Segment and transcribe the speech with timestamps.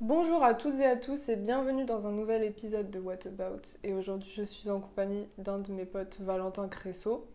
[0.00, 3.60] Bonjour à toutes et à tous et bienvenue dans un nouvel épisode de What About?
[3.84, 7.28] Et aujourd'hui, je suis en compagnie d'un de mes potes, Valentin Cressot.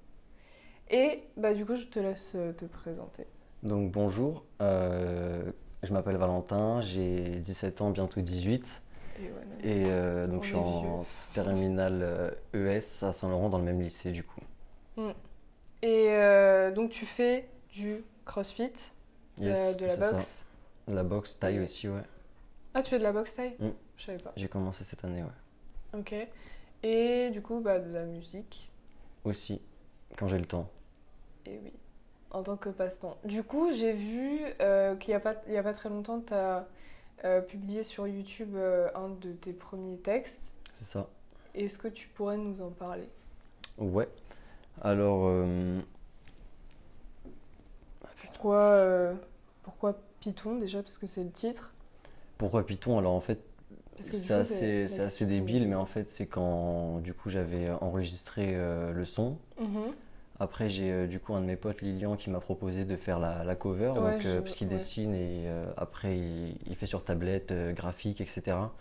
[0.90, 3.28] Et bah, du coup, je te laisse euh, te présenter.
[3.62, 5.52] Donc bonjour, euh,
[5.84, 8.82] je m'appelle Valentin, j'ai 17 ans, bientôt 18.
[9.18, 9.30] Et ouais.
[9.64, 14.12] Et euh, donc On je suis en terminale ES à Saint-Laurent dans le même lycée
[14.12, 14.42] du coup.
[15.84, 18.72] Et euh, donc, tu fais du crossfit,
[19.40, 20.12] Yes, de la ça.
[20.14, 20.46] boxe.
[20.88, 22.02] La boxe, taille aussi, ouais.
[22.76, 23.70] Ah, tu fais de la boxe taille Mm.
[23.98, 24.34] Je savais pas.
[24.36, 25.98] J'ai commencé cette année, ouais.
[26.00, 26.14] Ok.
[26.84, 28.70] Et du coup, bah, de la musique.
[29.24, 29.62] Aussi,
[30.18, 30.70] quand j'ai le temps.
[31.46, 31.72] Et oui,
[32.32, 33.18] en tant que passe-temps.
[33.24, 36.20] Du coup, j'ai vu euh, qu'il n'y a, pas- il y a pas très longtemps,
[36.22, 36.68] tu as
[37.48, 40.54] publié sur YouTube euh, un de tes premiers textes.
[40.74, 41.08] C'est ça.
[41.56, 43.08] Est-ce que tu pourrais nous en parler?
[43.80, 44.10] Ouais.
[44.82, 45.80] Alors, euh,
[48.28, 49.14] Pourquoi, euh,
[49.64, 51.74] pourquoi Python déjà Parce que c'est le titre?
[52.38, 52.98] Pourquoi Python?
[52.98, 53.40] Alors en fait,
[53.96, 58.92] Parce c'est assez, c'est débile, mais en fait c'est quand du coup j'avais enregistré euh,
[58.92, 59.38] le son.
[59.60, 59.94] Mhm.
[60.38, 63.20] Après, j'ai euh, du coup un de mes potes, Lilian, qui m'a proposé de faire
[63.20, 64.74] la, la cover, Ouais, donc, je- euh, parce qu'il ouais.
[64.74, 68.74] dessine et après il, il fait sur tablette, graphique, etc.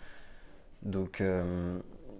[0.83, 1.21] Donc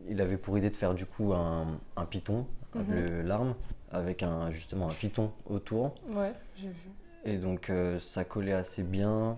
[0.08, 2.86] il avait pour idée de faire du coup un, un python, Mhm.
[2.92, 3.56] le l'arme,
[3.92, 5.96] avec un, justement un python autour.
[6.10, 6.90] Ouais, j'ai vu.
[7.26, 9.38] Et donc euh, ça collait assez bien,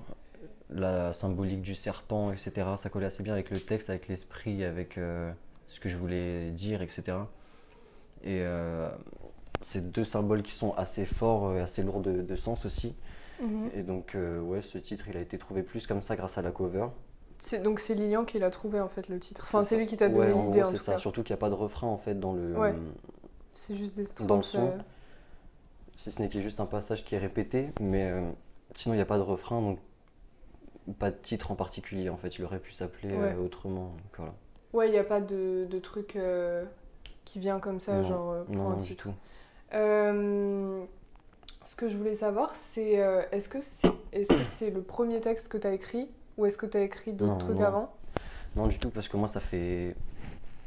[0.69, 2.51] la symbolique du serpent, etc.
[2.77, 5.31] Ça collait assez bien avec le texte, avec l'esprit, avec euh,
[5.67, 7.17] ce que je voulais dire, etc.
[8.23, 8.89] Et euh,
[9.61, 12.95] c'est deux symboles qui sont assez forts et assez lourds de, de sens aussi.
[13.41, 13.69] Mhm.
[13.75, 16.41] Et donc euh, ouais, ce titre il a été trouvé plus comme ça grâce à
[16.41, 16.87] la cover.
[17.63, 19.43] Donc c'est Lilian qui l'a trouvé en fait le titre.
[19.45, 20.93] Enfin, c'est lui qui t'a donné en l'idée en c'est tout ça.
[20.93, 20.99] cas.
[20.99, 22.73] Surtout qu'il n'y a pas de refrain en fait dans le, Ouais.
[23.53, 24.27] C'est juste des strophes.
[24.27, 24.67] Dans le son.
[24.67, 24.77] euh,
[25.97, 28.27] si ce n'est juste un passage qui est répété, mais euh,
[28.73, 29.79] sinon il n'y a pas de refrain, donc
[30.93, 32.37] pas de titre en particulier en fait.
[32.37, 33.33] Il aurait pu s'appeler Ouais.
[33.35, 33.91] euh, autrement.
[33.91, 34.33] donc voilà.
[34.73, 36.65] Ouais, il n'y a pas de, de truc euh,
[37.25, 39.13] qui vient comme ça, Non, genre euh, pour non, un non, du tout.
[39.73, 40.83] Euh,
[41.65, 42.93] ce que je voulais savoir, c'est
[43.31, 46.07] est-ce que c'est est -ce c'est le premier texte que tu as écrit
[46.37, 47.65] ou est-ce que tu as écrit d'autres trucs non.
[47.65, 47.93] avant?
[48.55, 49.95] Non, du tout, parce que moi ça fait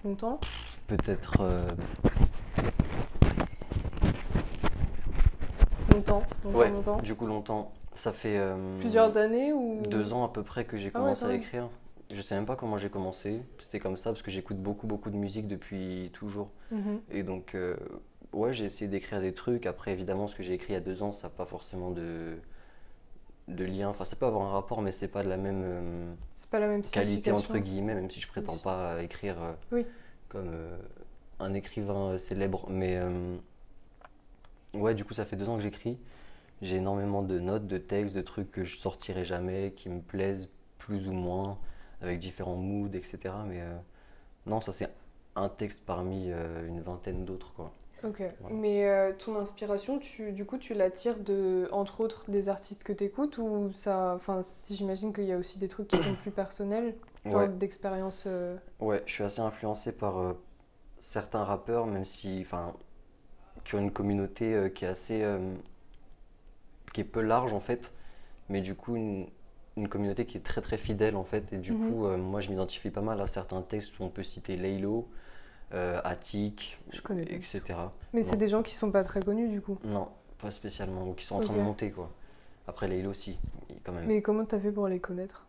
[0.05, 0.39] Longtemps?
[0.87, 1.43] peut-être
[5.93, 7.73] Longtemps Longtemps, ouais, longtemps du coup longtemps.
[8.01, 11.05] Ça fait euh, Plusieurs années ou deux ans à peu près que j'ai Ah ouais,
[11.05, 11.69] commencé à écrire.
[12.15, 13.43] Je sais même pas comment j'ai commencé.
[13.59, 16.49] C'était comme ça parce que j'écoute beaucoup beaucoup de musique depuis toujours.
[16.71, 17.03] Mhm.
[17.11, 17.77] Et donc euh,
[18.33, 19.67] ouais, j'ai essayé d'écrire des trucs.
[19.67, 21.91] Après évidemment, ce que j'ai écrit il y a deux ans, ça n'a pas forcément
[21.91, 22.37] de
[23.49, 23.91] de lien.
[23.91, 26.59] Enfin, ça peut avoir un rapport, mais c'est pas de la même euh, C'est pas
[26.61, 28.61] la même qualité entre guillemets, même si je prétends Oui.
[28.65, 29.85] pas écrire euh, Oui.
[30.31, 30.79] comme euh,
[31.39, 32.67] un écrivain célèbre.
[32.71, 32.99] Mais
[34.73, 35.99] ouais, du coup, ça fait deux ans que j'écris.
[36.63, 40.51] J'ai énormément de notes, de textes, de trucs que je sortirai jamais, qui me plaisent
[40.79, 41.59] plus ou moins,
[42.03, 43.45] avec différents moods, etc.
[43.47, 43.77] Mais euh,
[44.47, 44.91] non, ça c'est
[45.37, 47.73] un texte parmi euh, une vingtaine d'autres, quoi.
[48.03, 48.23] Ok.
[48.41, 48.57] Voilà.
[48.57, 52.83] Mais euh, ton inspiration, tu, du coup, tu la tires de, entre autres, des artistes
[52.83, 54.15] que tu écoutes ou ça.
[54.17, 56.95] Enfin, si j'imagine qu'il y a aussi des trucs qui sont plus personnels,
[57.27, 57.49] genre Ouais.
[57.49, 58.27] d'expérience.
[58.81, 60.35] Ouais, je suis assez influencé par
[61.01, 62.75] certains rappeurs, même si, enfin,
[63.65, 65.25] qui ont une communauté qui est assez,
[66.93, 67.93] qui est peu large en fait,
[68.49, 69.27] mais du coup une,
[69.77, 71.89] une communauté qui est très très fidèle en fait, et du Mhm.
[71.89, 75.09] coup, euh, moi je m'identifie pas mal à certains textes où on peut citer Laylo,
[75.73, 77.33] euh, Attic, Je connais pas.
[77.35, 77.63] etc.
[78.13, 79.79] Mais c'est des gens qui sont pas très connus du coup.
[79.85, 80.09] Non,
[80.39, 82.11] pas spécialement, ou qui sont en train de monter quoi.
[82.67, 83.39] Après Laylo aussi,
[83.85, 84.07] quand même.
[84.07, 85.47] Mais comment t'as fait pour les connaître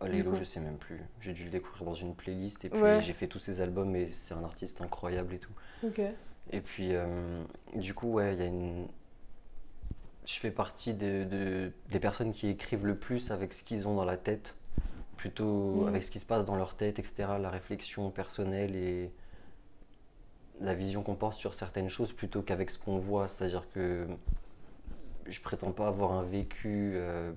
[0.00, 1.00] Oh, je sais même plus.
[1.20, 3.02] J'ai dû le découvrir dans une playlist et puis Ouais.
[3.02, 5.50] j'ai fait tous ses albums et c'est un artiste incroyable et tout.
[5.82, 6.00] Ok.
[6.52, 7.42] Et puis, euh,
[7.74, 8.86] du coup, ouais, il y a une.
[10.28, 13.94] Je fais partie de, de- des personnes qui écrivent le plus avec ce qu'ils ont
[13.96, 14.54] dans la tête,
[15.16, 15.88] plutôt Mhm.
[15.88, 17.38] avec ce qui se passe dans leur tête, etc.
[17.40, 19.10] La réflexion personnelle et
[20.60, 23.26] la vision qu'on porte sur certaines choses plutôt qu'avec ce qu'on voit.
[23.28, 24.06] C'est-à-dire que
[25.26, 27.32] je prétends pas avoir un vécu euh,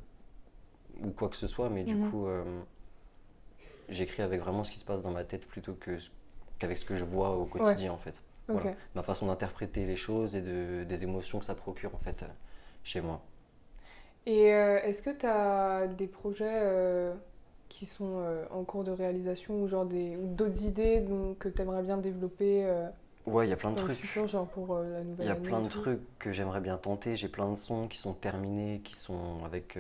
[1.02, 2.12] ou quoi que ce soit, mais du Mhm.
[2.12, 2.44] coup, euh,
[3.88, 5.98] j'écris avec vraiment ce qui se passe dans ma tête plutôt que
[6.60, 8.16] qu'avec ce que je vois au quotidien en fait.
[8.50, 8.74] Voilà.
[8.96, 12.26] Ma façon d'interpréter les choses et de, des émotions que ça procure en fait
[12.84, 13.22] chez moi.
[14.26, 17.14] Et euh, est-ce que t'as des projets euh,
[17.70, 21.50] qui sont euh, en cours de réalisation ou genre des ou d'autres idées donc, que
[21.50, 22.68] t'aimerais bien développer
[23.26, 23.98] Ouais, il y a plein de trucs.
[23.98, 26.78] futur, genre pour la Il nouvelle y a année plein de trucs que j'aimerais bien
[26.78, 27.16] tenter.
[27.16, 29.78] J'ai plein de sons qui sont terminés, qui sont avec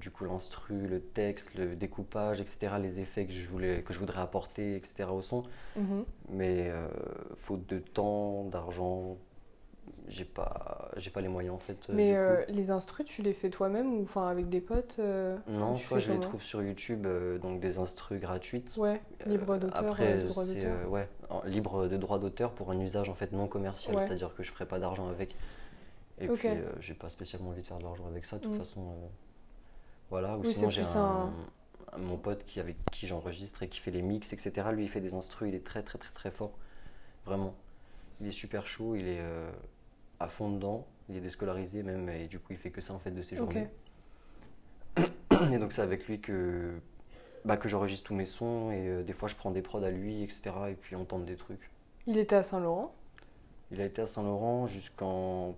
[0.00, 2.74] du coup l'instru, le texte, le découpage, etc.
[2.80, 5.10] Les effets que je, voulais, que je voudrais apporter, etc.
[5.12, 5.42] au son.
[5.76, 6.04] Mhm.
[6.30, 6.72] Mais
[7.34, 9.16] faute de temps, d'argent,
[10.08, 11.78] j'ai pas, j'ai pas les moyens en fait.
[11.90, 15.36] euh, Mais euh, les instrus, tu les fais toi-même ou enfin avec des potes euh,
[15.48, 18.76] non, soit je les trouve sur YouTube, euh, donc des instrus gratuites.
[18.76, 20.90] Ouais, libre d'auteur, Après, de droit c'est, d'auteur.
[20.90, 21.08] ouais,
[21.46, 24.02] libre de droit d'auteur pour un usage en fait non commercial, Ouais.
[24.06, 25.34] c'est-à-dire que je ferai pas d'argent avec.
[26.18, 26.48] Et puis,
[26.80, 28.58] j'ai pas spécialement envie de faire de l'argent avec ça, de toute Mm.
[28.58, 28.94] façon.
[30.08, 31.32] voilà, ou Oui, sinon j'ai plus un,
[31.92, 34.68] un- mon pote qui, avec qui j'enregistre et qui fait les mix, etc.
[34.72, 36.52] Lui, il fait des instrus, il est très, très, très, très fort.
[37.24, 37.54] Vraiment.
[38.20, 39.20] Il est super chaud, il est
[40.20, 42.98] à fond dedans, il est déscolarisé même, et du coup, il fait que ça en
[42.98, 43.68] fait de ses journées.
[45.52, 46.72] Et donc c'est avec lui que,
[47.44, 49.90] bah, que j'enregistre tous mes sons et euh, des fois je prends des prods à
[49.90, 50.40] lui, etc.
[50.70, 51.70] Et puis on tente des trucs.
[52.06, 52.94] Il était à Saint-Laurent?
[53.70, 55.54] Il a été à Saint-Laurent jusqu'en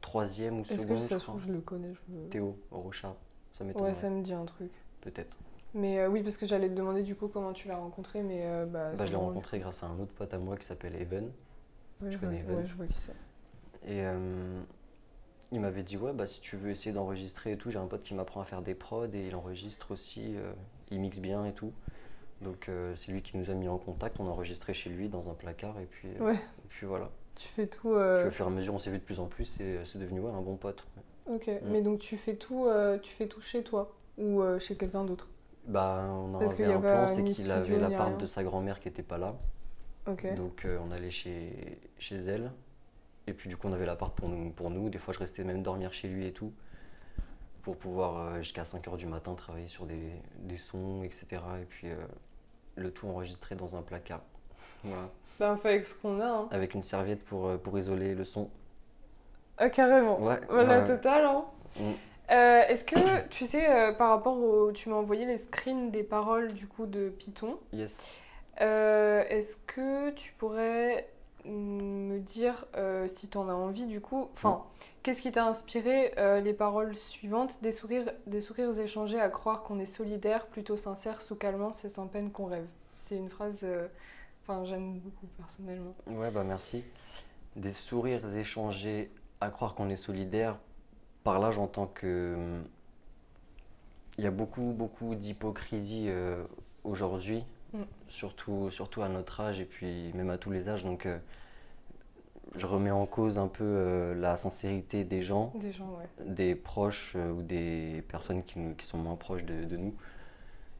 [0.00, 2.28] troisième ou Est-ce que seconde, ça se trouve, je le connais je...
[2.30, 3.16] Théo Rochard,
[3.52, 4.72] ça m'étonne Ouais, ça me dit un truc.
[5.02, 5.36] peut-être.
[5.74, 8.46] Mais euh, oui, parce que j'allais te demander du coup comment tu l'as rencontré, mais
[8.46, 10.94] euh, bah, Bah, je l'ai rencontré grâce à un autre pote à moi qui s'appelle
[10.96, 11.24] Evan.
[11.24, 11.30] Ouais,
[12.08, 12.66] tu je vois, connais ouais, Evan?
[12.66, 13.14] je vois qui c'est.
[13.86, 14.60] Et euh,
[15.50, 18.02] il m'avait dit ouais bah si tu veux essayer d'enregistrer et tout, j'ai un pote
[18.02, 20.52] qui m'apprend à faire des prods et il enregistre aussi, euh,
[20.90, 21.72] il mixe bien et tout.
[22.40, 25.08] Donc euh, c'est lui qui nous a mis en contact, on a enregistré chez lui
[25.08, 27.10] dans un placard et puis, euh, et puis voilà.
[27.34, 27.94] Tu fais tout.
[27.94, 29.98] Puis au fur et à mesure on s'est vu de plus en plus et c'est
[29.98, 30.86] devenu ouais, un bon pote.
[31.26, 32.68] Ok, mais donc tu fais tout,
[33.02, 35.28] tu fais tout chez toi ou chez quelqu'un d'autre?
[35.66, 38.42] Bah on Parce qu'il avait y a un plan, c'est qu'il avait l'appart de sa
[38.42, 39.36] grand-mère qui était pas là.
[40.06, 40.34] Ok.
[40.34, 42.50] Donc on allait chez, chez elle.
[43.32, 44.90] Et puis du coup on avait l'appart pour nous, pour nous.
[44.90, 46.52] Des fois je restais même dormir chez lui et tout.
[47.62, 51.26] Pour pouvoir euh, jusqu'à 5h du matin travailler sur des, des sons, etc.
[51.62, 51.96] Et puis euh,
[52.76, 54.20] le tout enregistré dans un placard.
[54.84, 55.08] Voilà.
[55.38, 56.26] Bah, on fait avec ce qu'on a.
[56.26, 56.48] Hein.
[56.50, 58.50] Avec une serviette pour, euh, pour isoler le son.
[59.56, 60.20] Ah, carrément.
[60.20, 60.40] Ouais.
[60.48, 60.84] Voilà, ouais.
[60.84, 61.24] total.
[61.24, 61.44] Hein.
[61.78, 61.92] Mm.
[62.32, 64.72] Euh, Est-ce que tu sais, euh, par rapport au.
[64.72, 67.58] Tu m'as envoyé les screens des paroles du coup de Python.
[67.72, 68.20] Yes.
[68.60, 71.08] Euh, Est-ce que tu pourrais
[71.44, 74.62] me dire euh, si tu en as envie du coup Enfin,
[75.02, 77.58] qu'est-ce qui t'a inspiré euh, les paroles suivantes?
[77.62, 81.90] Des sourires, des sourires échangés à croire qu'on est solidaire, plutôt sincère, sous calmant, c'est
[81.90, 82.66] sans peine qu'on rêve.
[82.94, 83.58] C'est une phrase.
[83.64, 83.88] euh,
[84.44, 85.94] Enfin, j'aime beaucoup personnellement.
[86.08, 86.84] Ouais, bah merci.
[87.54, 89.10] Des sourires échangés
[89.40, 90.58] à croire qu'on est solidaire.
[91.22, 92.64] Par là, j'entends que hum,
[94.18, 96.10] il y a beaucoup, beaucoup d'hypocrisie
[96.84, 97.82] aujourd'hui, Mm.
[98.08, 100.84] surtout, surtout à notre âge et puis même à tous les âges.
[100.84, 101.18] Donc, euh,
[102.56, 106.26] je remets en cause un peu euh, la sincérité des gens, Des gens, ouais.
[106.26, 109.94] des proches euh, ou des personnes qui, sont moins proches de, de nous.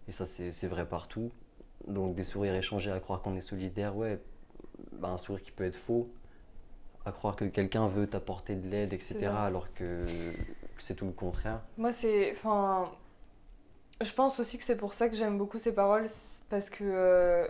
[0.09, 1.31] Et ça, c'est vrai partout.
[1.87, 4.21] Donc, des sourires échangés à croire qu'on est solidaire, ouais,
[4.93, 6.11] bah, un sourire qui peut être faux,
[7.07, 11.13] à croire que quelqu'un veut t'apporter de l'aide, etc., alors que, que c'est tout le
[11.13, 11.61] contraire.
[11.79, 12.33] Moi, c'est.
[12.33, 12.85] Enfin.
[14.03, 16.07] Je pense aussi que c'est pour ça que j'aime beaucoup ces paroles,
[16.51, 16.85] parce que.
[16.85, 17.47] euh,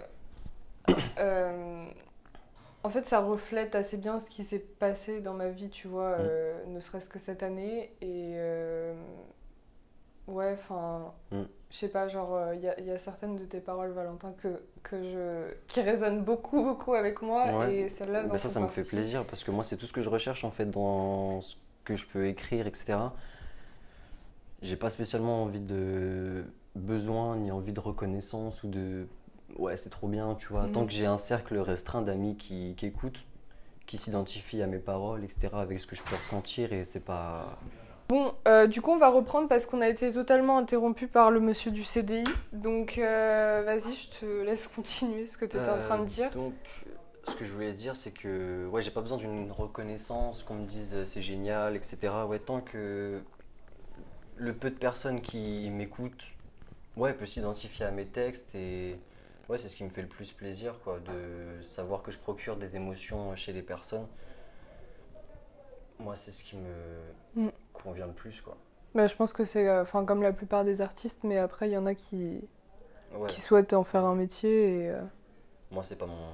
[1.19, 1.87] euh,
[2.85, 6.17] en fait, ça reflète assez bien ce qui s'est passé dans ma vie, tu vois,
[6.19, 7.93] euh, ne serait-ce que cette année.
[8.01, 8.37] Et.
[10.27, 11.13] ouais, enfin.
[11.31, 11.43] Mm.
[11.71, 14.63] Je sais pas, genre, il y, a, y a certaines de tes paroles, Valentin, que,
[14.83, 17.51] que je, qui résonnent beaucoup, beaucoup avec moi.
[17.61, 17.75] Ouais.
[17.77, 20.03] Et celles-là, Bah, ça, ça me fait plaisir, parce que moi, c'est tout ce que
[20.03, 22.99] je recherche, en fait, dans ce que je peux écrire, etc.
[24.62, 26.44] J'ai pas spécialement envie de
[26.76, 29.06] besoin, ni envie de reconnaissance, ou de...
[29.59, 30.62] Ouais, c'est trop bien, tu vois.
[30.62, 30.73] Mhm.
[30.73, 33.20] Tant que j'ai un cercle restreint d'amis qui, qui écoutent,
[33.87, 37.59] qui s'identifient à mes paroles, etc., avec ce que je peux ressentir, et c'est pas...
[38.09, 41.41] Bon, euh, du coup, on va reprendre parce qu'on a été totalement interrompu par le
[41.41, 42.25] monsieur du CDI.
[42.53, 46.06] Donc, euh, vas-y, je te laisse continuer ce que tu étais en train de Euh,
[46.06, 46.31] dire.
[46.31, 46.53] Donc,
[47.27, 50.67] ce que je voulais dire, c'est que ouais, j'ai pas besoin d'une reconnaissance, qu'on me
[50.67, 51.96] dise c'est génial, etc.
[52.29, 53.22] Ouais, tant que
[54.36, 56.27] le peu de personnes qui m'écoutent,
[56.96, 58.98] ouais, peut s'identifier à mes textes et
[59.48, 62.56] ouais, c'est ce qui me fait le plus plaisir, quoi, de savoir que je procure
[62.56, 64.06] des émotions chez les personnes.
[65.98, 67.48] Moi, c'est ce qui me Mm.
[67.72, 68.56] convient le plus, quoi.
[68.94, 71.72] Bah, je pense que c'est euh, enfin comme la plupart des artistes, mais après, il
[71.72, 72.43] y en a qui,
[73.15, 73.29] Ouais.
[73.29, 74.81] qui souhaitent en faire un métier.
[74.84, 75.03] Et, euh,
[75.70, 76.29] Moi, c'est pas mon.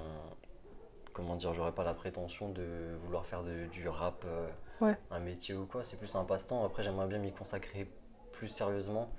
[1.12, 2.64] Comment dire, j'aurais pas la prétention de
[3.04, 4.48] vouloir faire de- du rap euh,
[4.80, 4.96] Ouais.
[5.10, 5.82] un métier ou quoi.
[5.84, 6.64] C'est plus un passe-temps.
[6.64, 7.90] Après, j'aimerais bien m'y consacrer
[8.32, 9.10] plus sérieusement.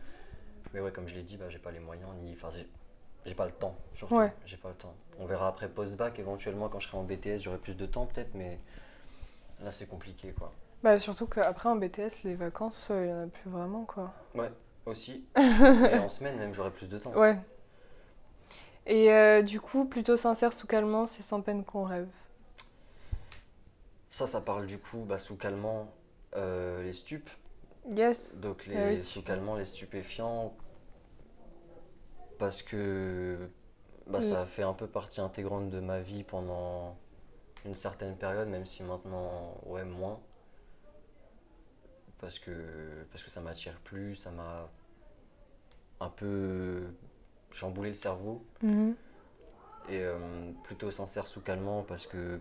[0.73, 2.33] Mais ouais, comme je l'ai dit, bah, j'ai pas les moyens ni.
[2.33, 2.67] Enfin, j'ai-
[3.35, 4.15] pas le temps, surtout.
[4.15, 4.33] Ouais.
[4.45, 4.93] J'ai pas le temps.
[5.19, 8.33] On verra après post-bac, éventuellement, quand je serai en BTS, j'aurai plus de temps peut-être,
[8.33, 8.59] mais
[9.61, 10.51] là, c'est compliqué, quoi.
[10.81, 14.13] bah, surtout qu'après un BTS, les vacances, euh, il y en a plus vraiment, quoi.
[14.33, 14.49] Ouais,
[14.87, 15.25] aussi.
[15.37, 17.11] Et en semaine, même, j'aurai plus de temps.
[17.13, 17.37] Ouais.
[18.87, 22.07] Et euh, du coup, plutôt sincère sous calmant, c'est sans peine qu'on rêve.
[24.09, 25.93] Ça, ça parle du coup, bah, sous calmant,
[26.35, 27.29] euh, les stupes.
[27.95, 28.37] Yes.
[28.39, 30.53] Donc les Ah oui, tu- sous calmants, les stupéfiants,
[32.37, 33.49] parce que
[34.07, 34.21] bah, Mm.
[34.21, 36.97] ça a fait un peu partie intégrante de ma vie pendant
[37.65, 40.19] une certaine période, même si maintenant, ouais, moins.
[42.19, 42.51] Parce que,
[43.11, 44.69] parce que ça m'attire plus, ça m'a
[46.01, 46.83] un peu
[47.51, 48.45] chamboulé le cerveau.
[48.61, 48.95] Mhm.
[49.89, 52.39] Et euh, plutôt sincère sous calmant, parce que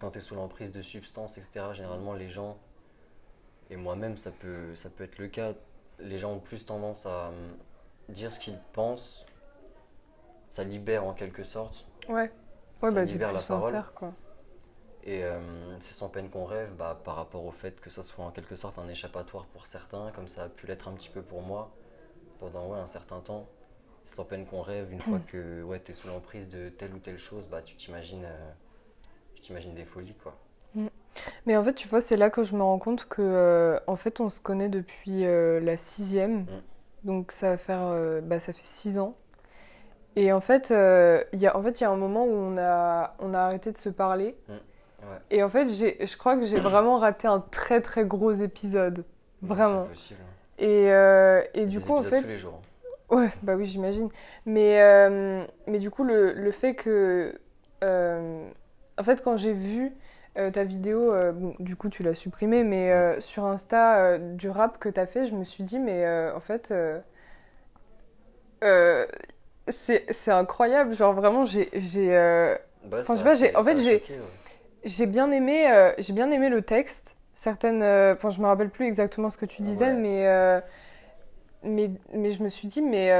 [0.00, 2.58] quand tu es sous l'emprise de substances, etc., généralement les gens,
[3.70, 5.54] et moi-même ça peut, ça peut être le cas,
[5.98, 7.52] les gens ont plus tendance à euh,
[8.08, 9.26] dire ce qu'ils pensent,
[10.48, 11.86] ça libère en quelque sorte.
[12.08, 12.32] Ouais.
[12.82, 13.74] Ouais, Ça bah, libère la parole.
[13.74, 14.14] sincère, quoi.
[15.02, 18.24] Et euh, c'est sans peine qu'on rêve bah, par rapport au fait que ça soit
[18.24, 21.22] en quelque sorte un échappatoire pour certains, comme ça a pu l'être un petit peu
[21.22, 21.70] pour moi
[22.38, 23.48] pendant ouais, un certain temps.
[24.04, 26.94] C'est sans peine qu'on rêve, une fois que ouais, tu es sous l'emprise de telle
[26.94, 28.52] ou telle chose, bah, tu t'imagines euh,
[29.40, 30.14] tu t'imagines des folies.
[30.22, 30.36] quoi.
[31.44, 33.96] Mais en fait, tu vois, c'est là que je me rends compte que, euh, en
[33.96, 36.46] fait, on se connaît depuis euh, la sixième.
[37.02, 39.16] Donc, ça va faire, euh, bah, ça fait six ans.
[40.16, 40.70] Et en fait,
[41.32, 43.38] il y a, en fait, il y a un moment où on a, on a
[43.40, 44.36] arrêté de se parler.
[44.48, 45.16] Ouais.
[45.30, 49.04] Et en fait, j'ai, je crois que j'ai vraiment raté un très très gros épisode.
[49.42, 49.84] Vraiment.
[49.86, 50.20] Possible.
[50.22, 50.34] hein.
[50.58, 52.60] Et, et du coup, en fait, tous les jours.
[53.08, 54.10] Ouais, bah oui, j'imagine.
[54.46, 54.78] Mais,
[55.66, 57.38] mais du coup, le, le fait que.
[57.82, 58.48] euh,
[59.00, 59.92] en fait, quand j'ai vu
[60.38, 64.18] euh, ta vidéo, euh, bon, du coup, tu l'as supprimée, mais euh, sur Insta, euh,
[64.34, 66.72] du rap que t'as fait, je me suis dit, mais en fait.
[69.70, 70.92] c'est incroyable.
[70.94, 71.70] Genre, vraiment, j'ai.
[72.84, 74.26] Bah, Enfin, je sais pas, j'ai- en fait, j'ai- choqué, ouais.
[74.84, 77.16] j'ai bien aimé, j'ai bien aimé le texte.
[77.32, 79.94] Certaines, enfin, je me rappelle plus exactement ce que tu disais, Ouais.
[79.94, 80.62] mais,
[81.62, 83.10] mais, mais je me suis dit, mais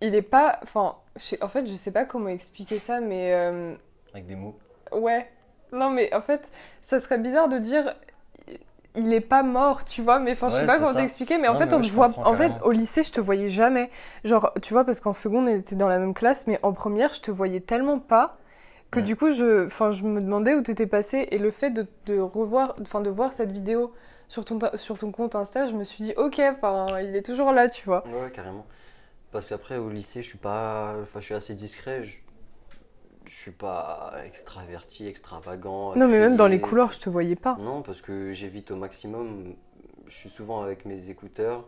[0.00, 0.96] il est pas, enfin,
[1.40, 3.76] en fait, je sais pas comment expliquer ça, mais
[4.18, 4.58] Avec des mots.
[4.92, 5.30] ouais,
[5.72, 6.48] non, mais en fait,
[6.82, 7.94] ça serait bizarre de dire,
[8.94, 11.48] il est pas mort, tu vois, mais enfin, je sais Ouais, pas comment t'expliquer, mais
[11.48, 13.90] en fait, mais on te voit, en fait, au lycée, je te voyais jamais,
[14.24, 17.14] genre, tu vois, parce qu'en seconde, on était dans la même classe, mais en première,
[17.14, 18.32] je te voyais tellement pas
[18.90, 21.86] que du coup, je, enfin, je me demandais où t'étais passé, et le fait de,
[22.06, 23.92] de revoir, enfin, de voir cette vidéo
[24.28, 27.52] sur ton, sur ton compte Insta, je me suis dit, ok, enfin, il est toujours
[27.52, 28.04] là, tu vois.
[28.08, 28.66] Ouais, carrément.
[29.32, 30.94] Parce qu'après, au lycée, je suis pas.
[31.02, 32.04] Enfin, je suis assez discret.
[32.04, 32.16] Je,
[33.28, 35.94] je suis pas extraverti, extravagant.
[35.96, 37.56] Non, mais même dans les couloirs, je te voyais pas.
[37.60, 39.54] Non, parce que j'évite au maximum.
[40.06, 41.64] Je suis souvent avec mes écouteurs.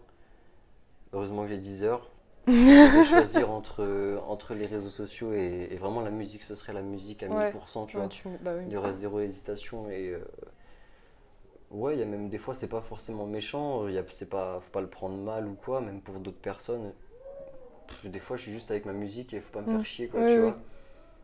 [1.12, 2.09] Heureusement que j'ai 10 heures.
[2.47, 6.43] Je choisir entre, entre les réseaux sociaux et, et vraiment la musique.
[6.43, 7.52] Ce serait la musique à Ouais.
[7.52, 8.09] 1000%, tu Ouais, vois.
[8.09, 8.64] tu- bah oui.
[8.67, 10.09] Il y aurait zéro hésitation et.
[10.09, 10.19] euh,
[11.71, 13.87] Ouais, il y a même des fois, c'est pas forcément méchant.
[13.87, 16.40] Il y a, c'est pas, faut pas le prendre mal ou quoi, même pour d'autres
[16.40, 16.93] personnes.
[17.88, 20.09] Pff, Des fois, je suis juste avec ma musique et faut pas me faire chier,
[20.09, 20.40] quoi, Oui, tu oui.
[20.40, 20.59] vois.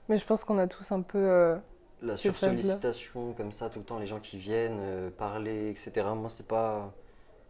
[0.09, 1.19] Mais je pense qu'on a tous un peu.
[1.19, 1.57] euh,
[2.03, 6.07] La sursollicitation, comme ça, tout le temps, les gens qui viennent euh, parler, etc.
[6.15, 6.93] Moi, c'est pas.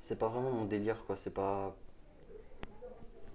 [0.01, 1.17] C'est pas vraiment mon délire, quoi.
[1.17, 1.75] C'est pas.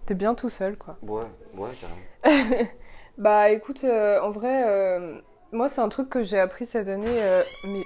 [0.06, 0.98] T'es bien tout seul, quoi.
[1.04, 1.26] Ouais,
[1.58, 2.02] ouais, carrément.
[3.18, 5.00] Bah écoute, euh, en vrai,
[5.52, 7.20] moi c'est un truc que j'ai appris cette année,
[7.64, 7.84] mais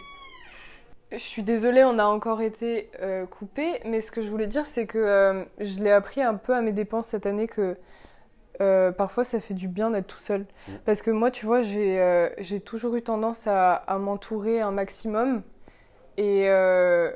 [1.11, 2.89] je suis désolée, on a encore été
[3.31, 6.61] coupé, mais ce que je voulais dire c'est que je l'ai appris un peu à
[6.61, 7.75] mes dépenses cette année que
[8.61, 10.45] euh, parfois ça fait du bien d'être tout seul.
[10.67, 10.71] Mm.
[10.85, 12.29] Parce que moi, tu vois, j'ai euh,
[12.63, 15.41] toujours eu tendance à, à m'entourer un maximum
[16.17, 17.11] et euh,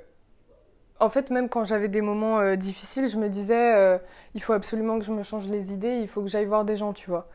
[1.00, 4.00] en fait, même quand j'avais des moments difficiles, je me disais,
[4.36, 6.76] il faut absolument que je me change les idées, il faut que j'aille voir des
[6.76, 7.30] gens, tu vois.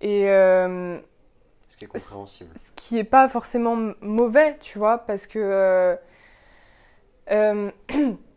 [0.00, 2.50] Et Ce qui est compréhensible.
[2.56, 5.98] ce qui est pas forcément mauvais, tu vois, parce que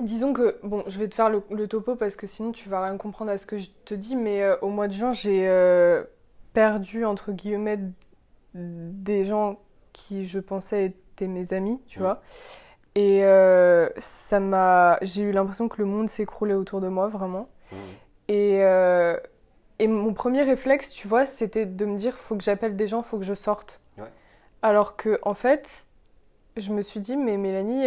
[0.00, 2.84] disons que bon, je vais te faire le, le topo parce que sinon tu vas
[2.84, 5.48] rien comprendre à ce que je te dis, mais euh, au mois de juin j'ai
[5.48, 6.04] euh,
[6.52, 7.78] perdu entre guillemets
[8.54, 9.58] des gens
[9.92, 12.22] qui je pensais étaient mes amis, tu vois.
[12.94, 17.48] Et euh, ça m'a, j'ai eu l'impression que le monde s'écroulait autour de moi vraiment.
[18.28, 18.60] Et,
[19.78, 23.02] et mon premier réflexe, tu vois, c'était de me dire, faut que j'appelle des gens,
[23.02, 23.80] faut que je sorte.
[23.98, 24.10] Ouais.
[24.62, 25.86] Alors que, en fait,
[26.56, 27.84] je me suis dit, mais Mélanie,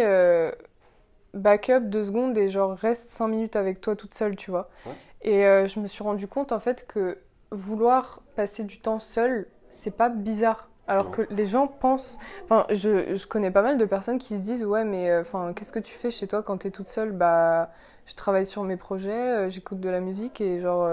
[1.34, 4.68] back up deux secondes et genre reste cinq minutes avec toi toute seule, tu vois.
[4.86, 4.92] Ouais.
[5.22, 7.18] Et euh, je me suis rendu compte, en fait, que
[7.50, 10.68] vouloir passer du temps seul, c'est pas bizarre.
[10.88, 11.10] Alors Non.
[11.12, 12.18] que les gens pensent.
[12.44, 15.22] Enfin, je, je connais pas mal de personnes qui se disent Ouais, mais euh,
[15.54, 17.12] qu'est-ce que tu fais chez toi quand t'es toute seule?
[17.12, 17.70] Bah,
[18.06, 20.88] je travaille sur mes projets, euh, j'écoute de la musique et genre.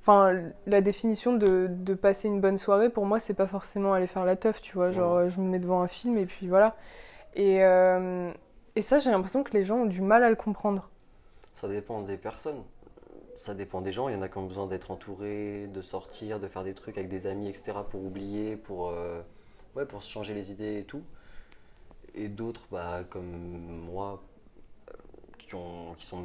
[0.00, 0.34] Enfin,
[0.66, 4.24] la définition de, de passer une bonne soirée, pour moi, c'est pas forcément aller faire
[4.24, 4.92] la teuf, tu vois.
[4.92, 5.30] Genre, Ouais.
[5.30, 6.76] je me mets devant un film et puis voilà.
[7.34, 7.58] Et,
[8.76, 10.88] et ça, j'ai l'impression que les gens ont du mal à le comprendre.
[11.52, 12.62] Ça dépend des personnes.
[13.36, 14.08] Ça dépend des gens.
[14.08, 16.96] Il y en a qui ont besoin d'être entourés, de sortir, de faire des trucs
[16.98, 17.72] avec des amis, etc.
[17.90, 19.20] pour oublier, pour, euh,
[19.74, 21.02] ouais, pour se changer les idées et tout.
[22.14, 24.22] Et d'autres, bah, comme moi,
[24.88, 24.92] euh,
[25.38, 26.22] qui, ont, qui sont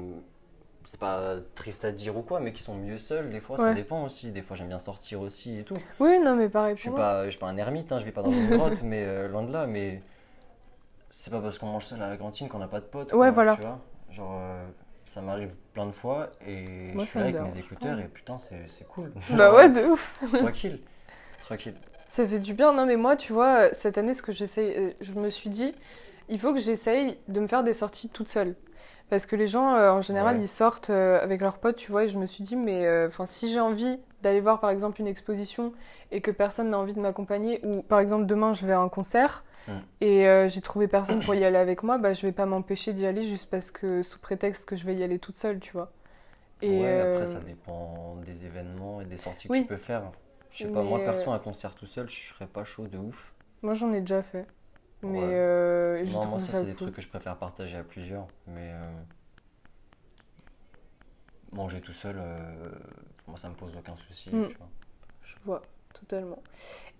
[0.86, 3.30] c'est pas triste à dire ou quoi, mais qui sont mieux seuls.
[3.30, 4.32] Des fois, ça dépend aussi.
[4.32, 5.78] Des fois, j'aime bien sortir aussi et tout.
[6.00, 7.00] Oui, non, mais pareil Je suis moi.
[7.00, 9.28] pas, je suis pas un ermite, hein, je vais pas dans une grotte, mais euh,
[9.28, 9.68] loin de là.
[9.68, 10.02] Mais
[11.12, 13.12] c'est pas parce qu'on mange seul à la cantine qu'on n'a pas de potes.
[13.14, 13.56] Ouais, quoi, voilà.
[13.56, 14.66] Tu vois Genre, euh,
[15.06, 18.38] ça m'arrive plein de fois et Moi, je suis là avec mes écouteurs et putain,
[18.38, 19.12] c'est c'est cool.
[19.32, 20.20] Bah ouais, de ouf.
[20.34, 20.80] Tranquille.
[21.42, 21.76] Tranquille.
[22.06, 22.74] Ça fait du bien.
[22.74, 25.74] Non, mais moi, tu vois, cette année, ce que j'essaye, euh, je me suis dit,
[26.30, 28.56] il faut que j'essaye de me faire des sorties toute seule.
[29.10, 30.44] Parce que les gens, euh, en général, Ouais.
[30.44, 33.26] ils sortent euh, avec leurs potes, tu vois, et je me suis dit, mais enfin,
[33.26, 35.74] si j'ai envie d'aller voir, par exemple, une exposition
[36.12, 38.90] et que personne n'a envie de m'accompagner, ou par exemple, demain, je vais à un
[38.90, 39.72] concert Mm.
[40.02, 42.94] et euh, j'ai trouvé personne pour y aller avec moi, bah, je vais pas m'empêcher
[42.94, 45.72] d'y aller juste parce que, sous prétexte que je vais y aller toute seule, tu
[45.74, 45.92] vois.
[46.62, 49.62] Et ouais, euh, après, ça dépend des événements et des sorties que Oui.
[49.62, 50.12] tu peux faire.
[50.52, 52.88] Je sais pas, Mais, moi, euh, perso, un concert tout seul, je serais pas chaud
[52.88, 53.34] de ouf.
[53.62, 54.46] moi, j'en ai déjà fait.
[55.04, 55.26] Mais Ouais.
[55.34, 58.28] euh, je Non, moi, ça, ça c'est des trucs que je préfère partager à plusieurs.
[58.48, 58.92] Mais euh,
[61.52, 62.38] manger tout seul, euh,
[63.28, 64.30] moi, ça me pose aucun souci.
[64.30, 64.48] Mm.
[64.48, 64.70] Tu vois.
[65.24, 65.62] Je vois,
[65.94, 66.40] totalement.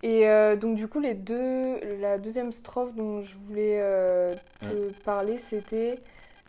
[0.02, 4.92] Et euh, donc du coup, les deux, la deuxième strophe dont je voulais euh, te
[5.04, 5.98] parler, c'était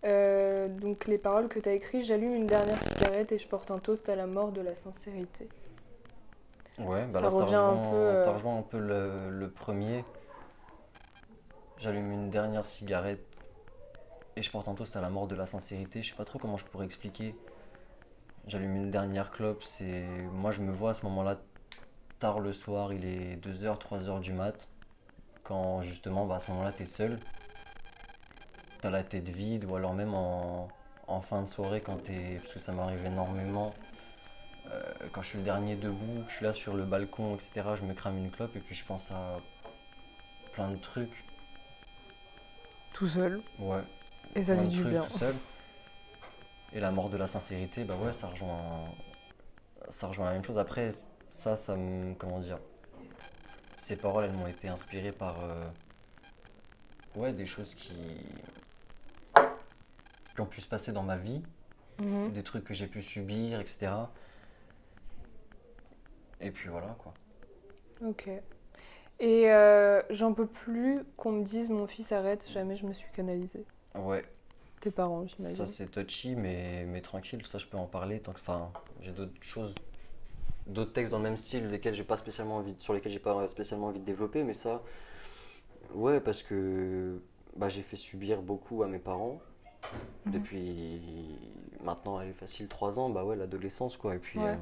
[0.06, 2.04] euh, donc les paroles que tu as écrites.
[2.04, 5.48] J'allume une dernière cigarette et je porte un toast à la mort de la sincérité.
[6.80, 9.50] Ouais, bah Ça là, ça revient un rejoint, peu, ça rejoint un peu le, le
[9.50, 10.04] premier.
[11.78, 13.24] J'allume une dernière cigarette
[14.36, 16.02] et je porte un toast à la mort de la sincérité.
[16.02, 17.36] Je sais pas trop comment je pourrais expliquer.
[18.48, 20.06] J'allume une dernière clope, c'est.
[20.34, 21.40] Moi, je me vois à ce moment-là,
[22.24, 24.70] tard le soir, il est 2h, 3h du mat.
[25.44, 27.20] Quand justement, bah, à ce moment-là, t'es seul.
[28.80, 30.70] T'as la tête vide, ou alors même en,
[31.08, 32.40] en fin de soirée, quand t'es.
[32.42, 33.74] Parce que ça m'arrive énormément.
[34.72, 37.86] Euh, quand je suis le dernier debout, je suis là sur le balcon, etc., je
[37.86, 39.40] me crame une clope et puis je pense à
[40.54, 41.26] plein de trucs.
[42.94, 43.42] Tout seul.
[43.60, 43.82] Ouais,
[44.34, 45.04] Et ça fait du bien.
[45.12, 45.36] tout seul.
[46.72, 48.80] Et la mort de la sincérité, bah ouais, ça rejoint,
[49.90, 50.58] ça rejoint la même chose.
[50.58, 50.90] Après,
[51.34, 52.60] ça, ça me, comment dire,
[53.76, 55.66] ces paroles, elles m'ont été inspirées par, euh,
[57.16, 57.94] ouais, des choses qui,
[60.36, 61.42] qui ont pu se passer dans ma vie,
[62.00, 62.32] Mhm.
[62.34, 63.92] des trucs que j'ai pu subir, etc.
[66.40, 67.14] Et puis voilà, quoi.
[68.06, 68.30] Ok.
[69.20, 73.10] Et euh, j'en peux plus qu'on me dise mon fils arrête, jamais je me suis
[73.12, 73.66] canalisée.
[73.96, 74.24] Ouais,
[74.82, 75.56] Tes parents, j'imagine.
[75.58, 78.20] Ça c'est touchy, mais, mais tranquille, ça je peux en parler.
[78.20, 79.74] Tant que, enfin, j'ai d'autres choses,
[80.68, 83.48] d'autres textes dans le même style, lesquels j'ai pas spécialement envie, sur lesquels j'ai pas
[83.48, 84.82] spécialement envie de développer, mais ça,
[85.94, 87.22] ouais, parce que
[87.56, 89.42] bah, j'ai fait subir beaucoup à mes parents
[90.26, 90.34] Mhm.
[90.34, 91.02] depuis
[91.84, 94.16] maintenant, elle est facile 3 ans, bah ouais, l'adolescence quoi.
[94.16, 94.48] Et puis, Ouais.
[94.48, 94.56] euh,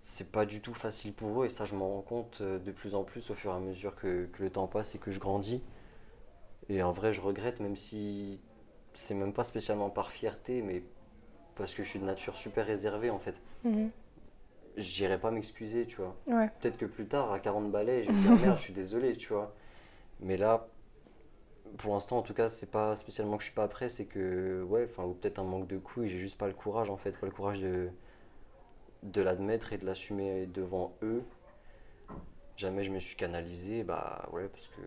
[0.00, 2.70] c'est pas du tout facile pour eux, et ça je m'en rends compte euh, de
[2.72, 5.10] plus en plus au fur et à mesure que, que le temps passe et que
[5.10, 5.62] je grandis.
[6.68, 8.40] Et en vrai, je regrette, même si
[8.94, 10.82] c'est même pas spécialement par fierté, mais
[11.56, 13.34] parce que je suis de nature super réservée en fait.
[13.64, 13.90] Mhm.
[14.76, 16.14] J'irai pas m'excuser, tu vois.
[16.26, 16.50] Ouais.
[16.60, 19.32] Peut-être que plus tard, à 40 balais, je vais dire merde, je suis désolé, tu
[19.32, 19.54] vois.
[20.20, 20.68] Mais là,
[21.78, 24.62] pour l'instant, en tout cas, c'est pas spécialement que je suis pas prêt, c'est que,
[24.64, 27.12] ouais, enfin, ou peut-être un manque de couilles, j'ai juste pas le courage en fait,
[27.12, 27.90] pas le courage de,
[29.02, 31.24] de l'admettre et de l'assumer devant eux.
[32.56, 34.80] Jamais je me suis canalisé, bah ouais, parce que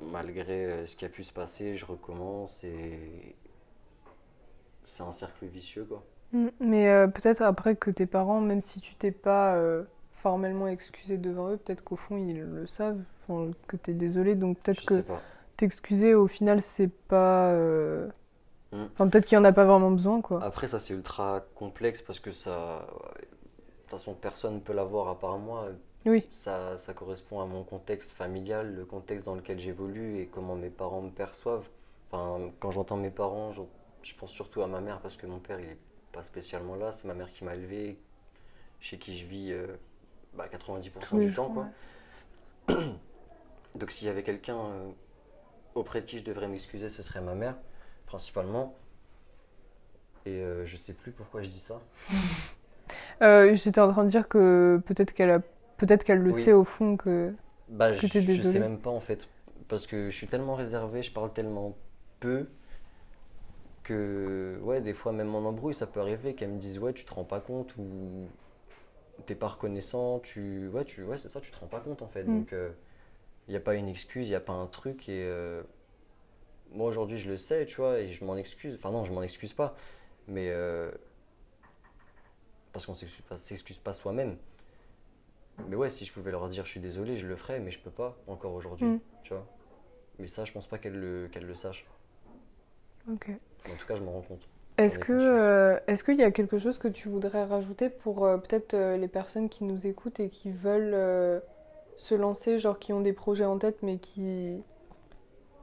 [0.00, 3.36] malgré euh, ce qui a pu se passer, je recommence et
[4.84, 6.04] c'est un cercle vicieux quoi.
[6.32, 10.68] Mm, Mais euh, peut-être après que tes parents, même si tu t'es pas euh, formellement
[10.68, 14.84] excusé devant eux, peut-être qu'au fond ils le savent, enfin, que t'es désolé, donc peut-être
[14.84, 15.04] que
[15.56, 17.52] t'excuser au final c'est pas.
[17.52, 18.08] euh,
[18.72, 18.84] Mm.
[18.94, 20.42] Enfin, peut-être qu'il y en a pas vraiment besoin quoi.
[20.42, 22.86] Après, ça c'est ultra complexe parce que ça.
[23.16, 23.22] De
[23.82, 25.68] toute façon, personne ne peut l'avoir à part moi.
[26.06, 26.24] Oui.
[26.30, 30.70] Ça, ça correspond à mon contexte familial, le contexte dans lequel j'évolue et comment mes
[30.70, 31.68] parents me perçoivent.
[32.10, 33.52] Enfin, quand j'entends mes parents,
[34.02, 35.78] je pense surtout à ma mère parce que mon père il est
[36.12, 36.92] pas spécialement là.
[36.92, 37.98] C'est ma mère qui m'a élevé,
[38.80, 39.66] chez qui je vis euh,
[40.34, 41.46] bah, 90% Tous les du temps.
[41.46, 42.76] jours, Quoi.
[42.76, 42.84] ouais.
[43.78, 44.90] Donc s'il y avait quelqu'un euh,
[45.74, 47.56] auprès de qui je devrais m'excuser, ce serait ma mère,
[48.06, 48.74] principalement.
[50.26, 51.80] Et euh, je sais plus pourquoi je dis ça.
[53.22, 55.38] Euh, J'étais en train de dire que peut-être qu'elle a...
[55.78, 56.42] peut-être qu'elle le Oui.
[56.42, 57.32] sait au fond que.
[57.68, 59.28] Bah, Que je, je sais même pas en fait.
[59.68, 61.74] Parce que je suis tellement réservé, je parle tellement
[62.20, 62.48] peu
[63.82, 67.04] que, ouais, des fois, même en embrouille, ça peut arriver qu'elle me dise, ouais, tu
[67.04, 68.26] te rends pas compte ou
[69.26, 72.08] t'es pas reconnaissant, tu, ouais, tu, ouais, c'est ça, tu te rends pas compte en
[72.08, 72.24] fait.
[72.24, 72.38] Mm.
[72.38, 72.52] Donc,
[73.48, 75.08] il n'y a pas une excuse, il n'y a pas un truc.
[75.08, 75.62] Et euh,
[76.72, 78.74] moi aujourd'hui, je le sais, tu vois, et je m'en excuse.
[78.76, 79.74] Enfin, non, je m'en excuse pas.
[80.28, 80.90] Mais euh,
[82.72, 84.36] parce qu'on s'excuse pas, s'excuse pas soi-même.
[85.68, 87.78] Mais ouais, si je pouvais leur dire je suis désolé, je le ferais, mais je
[87.80, 89.00] peux pas encore aujourd'hui, Mm.
[89.24, 89.46] tu vois.
[90.18, 91.86] Mais ça, je pense pas qu'elle le, qu'elle le sache.
[93.10, 93.30] Ok.
[93.70, 94.48] En tout cas, je m'en rends compte.
[94.78, 98.38] Est-ce que, euh, est-ce qu'il y a quelque chose que tu voudrais rajouter pour euh,
[98.38, 101.42] peut-être euh, les personnes qui nous écoutent et qui veulent
[101.96, 104.62] se lancer, genre qui ont des projets en tête mais qui,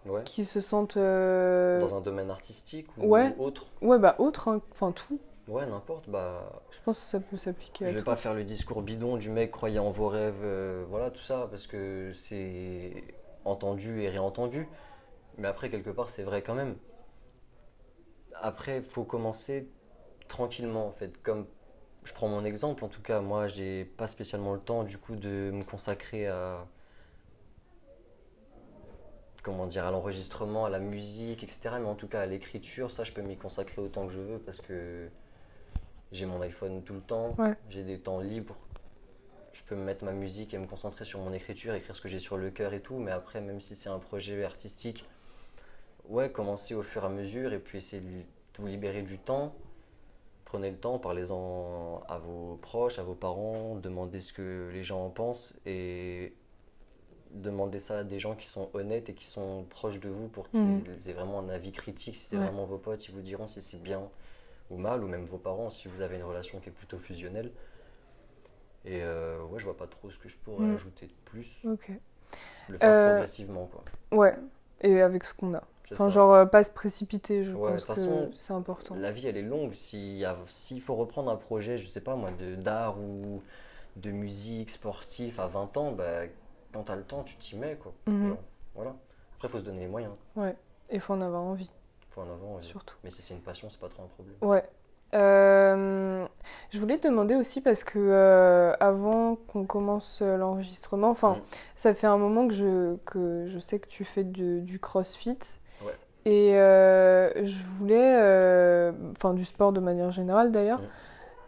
[0.05, 0.21] Ouais.
[0.23, 0.95] qui se sentent...
[0.97, 3.35] Dans un domaine artistique ou Ouais.
[3.38, 4.62] autre Ouais, bah autre, hein.
[4.71, 5.19] enfin tout.
[5.47, 6.07] Ouais, n'importe.
[6.09, 9.29] Bah, Je pense que ça peut s'appliquer je vais pas faire le discours bidon du
[9.31, 10.45] mec croyez en vos rêves,
[10.89, 13.03] voilà tout ça, parce que c'est
[13.43, 14.67] entendu et réentendu.
[15.38, 16.75] Mais après, quelque part, c'est vrai quand même.
[18.41, 19.67] Après, il faut commencer
[20.28, 21.21] tranquillement en fait.
[21.21, 21.47] Comme
[22.04, 25.15] je prends mon exemple, en tout cas, moi, j'ai pas spécialement le temps du coup
[25.15, 26.65] de me consacrer à
[29.43, 31.69] comment dire à l'enregistrement, à la musique, etc.
[31.80, 34.39] Mais en tout cas, à l'écriture, ça, je peux m'y consacrer autant que je veux
[34.39, 35.10] parce que
[36.12, 37.56] j'ai mon iPhone tout le temps, Ouais.
[37.69, 38.58] j'ai des temps libres.
[39.54, 42.08] Je peux me mettre ma musique et me concentrer sur mon écriture, écrire ce que
[42.08, 42.97] j'ai sur le cœur et tout.
[42.97, 45.06] Mais après, même si c'est un projet artistique,
[46.09, 48.23] ouais, commencez au fur et à mesure et puis essayez de
[48.57, 49.53] vous libérer du temps.
[50.45, 55.05] Prenez le temps, parlez-en à vos proches, à vos parents, demandez ce que les gens
[55.05, 56.33] en pensent et
[57.31, 60.49] demandez ça à des gens qui sont honnêtes et qui sont proches de vous pour
[60.49, 60.83] qu'ils Mhm.
[61.07, 62.15] aient vraiment un avis critique.
[62.15, 62.43] Si c'est Ouais.
[62.45, 64.09] vraiment vos potes, ils vous diront si c'est bien
[64.71, 67.51] ou mal, ou même vos parents si vous avez une relation qui est plutôt fusionnelle.
[68.85, 70.75] Et euh, ouais, je vois pas trop ce que je pourrais Mhm.
[70.75, 71.61] ajouter de plus.
[71.65, 71.91] Ok.
[72.69, 73.83] Le faire Euh, progressivement, quoi.
[74.11, 74.35] Ouais,
[74.81, 75.63] et avec ce qu'on a.
[75.95, 76.10] Enfin, ça.
[76.10, 78.95] genre, euh, pas se précipiter, je Ouais, de pense toute que façon, c'est important.
[78.95, 79.73] La vie, elle est longue.
[79.73, 83.41] S'il faut reprendre un projet, je sais pas moi, d'art ou
[83.95, 86.23] de musique sportif à 20 ans, bah,
[86.73, 87.91] quand t'as le temps, tu t'y mets, quoi.
[88.08, 88.30] Mhm.
[88.30, 88.38] Genre,
[88.75, 88.95] voilà.
[89.36, 90.13] Après, faut se donner les moyens.
[90.36, 90.56] Ouais,
[90.91, 91.71] il faut en avoir envie,
[92.12, 92.67] Faut en avoir envie.
[92.67, 92.95] surtout.
[93.04, 94.36] Mais si c'est une passion, c'est pas trop un problème.
[94.41, 94.63] Ouais.
[95.15, 96.25] Euh,
[96.69, 101.41] je voulais te demander aussi parce que euh, avant qu'on commence l'enregistrement, enfin, Mm.
[101.75, 105.38] ça fait un moment que je, que je sais que tu fais du crossfit.
[106.25, 110.82] Et euh, je voulais, euh, enfin, du sport de manière générale d'ailleurs.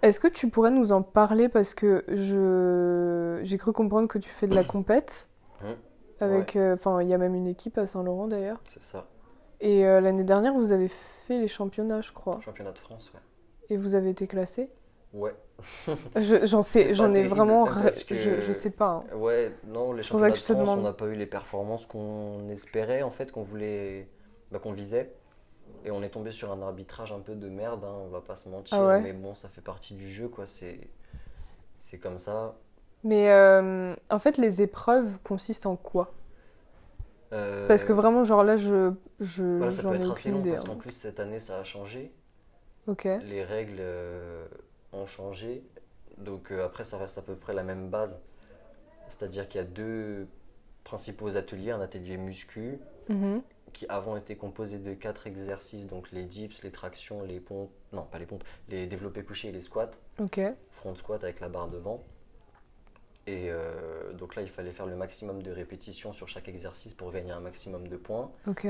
[0.02, 1.50] Est-ce que tu pourrais nous en parler?
[1.50, 5.28] Parce que je j'ai cru comprendre que tu fais de la compète
[6.20, 8.62] avec, euh, enfin, il y a même une équipe à Saint-Laurent d'ailleurs.
[8.70, 9.06] C'est ça.
[9.60, 12.40] Et l'année dernière, vous avez fait les championnats, je crois.
[12.44, 13.20] Championnat de France, ouais.
[13.70, 14.70] Et vous avez été classé?
[15.14, 15.36] Ouais.
[16.16, 19.04] Je- J'en sais, j'en ai vraiment, que- je, je sais pas.
[19.12, 19.16] hein.
[19.16, 23.12] Ouais, non, les championnats de France, on n'a pas eu les performances qu'on espérait, en
[23.12, 24.08] fait, qu'on voulait,
[24.52, 25.14] bah, qu'on visait.
[25.86, 28.36] Et on est tombé sur un arbitrage un peu de merde, hein, on va pas
[28.36, 28.78] se mentir.
[28.78, 30.46] Ah ouais Mais bon, ça fait partie du jeu, quoi.
[30.48, 30.80] C'est,
[32.00, 32.56] comme ça.
[33.04, 36.14] Mais euh, en fait, les épreuves consistent en quoi?
[37.34, 40.52] Euh, Parce que vraiment, genre là, je, je voilà, ça peut être assez long idée.
[40.52, 40.68] parce hein.
[40.68, 42.12] qu'en plus, cette année, ça a changé.
[42.88, 44.46] Ok, Les règles euh,
[44.94, 45.64] ont changé.
[46.18, 48.22] Donc après, ça reste à peu près la même base.
[49.08, 50.28] C'est-à-dire qu'il y a deux
[50.84, 53.42] principaux ateliers, un atelier muscu Mhm.
[53.74, 58.04] Qui avant était composé de quatre exercices, donc les dips, les tractions, les pompes, non
[58.04, 60.40] pas les pompes, les développés couchés et les squats, ok,
[60.72, 62.04] front squat avec la barre devant.
[63.28, 67.12] Et euh, donc là, il fallait faire le maximum de répétitions sur chaque exercice pour
[67.12, 68.32] gagner un maximum de points.
[68.48, 68.66] ok.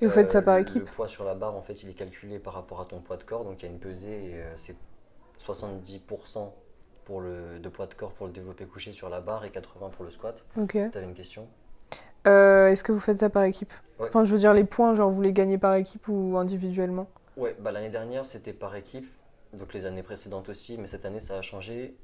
[0.00, 1.82] Et vous faites ça Euh, par le- équipe Le poids sur la barre, en fait,
[1.82, 3.80] il est calculé par rapport à ton poids de corps, donc il y a une
[3.80, 4.76] pesée et euh, c'est
[5.40, 6.52] 70%
[7.04, 9.90] pour le, de poids de corps pour le développé couché sur la barre et 80%
[9.90, 10.44] pour le squat.
[10.56, 10.72] Ok.
[10.92, 11.48] T'avais une question?
[12.26, 14.06] Euh, Est-ce que vous faites ça par équipe Ouais.
[14.08, 17.56] Enfin, je veux dire, les points, genre, vous les gagnez par équipe ou individuellement Ouais,
[17.58, 19.08] bah, l'année dernière c'était par équipe,
[19.52, 21.94] donc les années précédentes aussi, mais cette année ça a changé.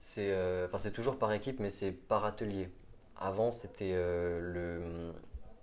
[0.00, 2.70] C'est euh, enfin, c'est toujours par équipe, mais c'est par atelier.
[3.20, 5.12] Avant c'était euh, le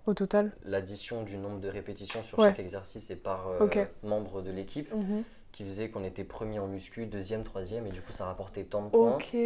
[0.06, 2.48] au total l'addition du nombre de répétitions sur Ouais.
[2.48, 3.78] chaque exercice et par euh, Ok.
[4.02, 5.22] membre de l'équipe Mhm.
[5.52, 8.82] qui faisait qu'on était premier en muscu, deuxième, troisième, et du coup ça rapportait tant
[8.84, 9.14] de points.
[9.16, 9.36] Ok.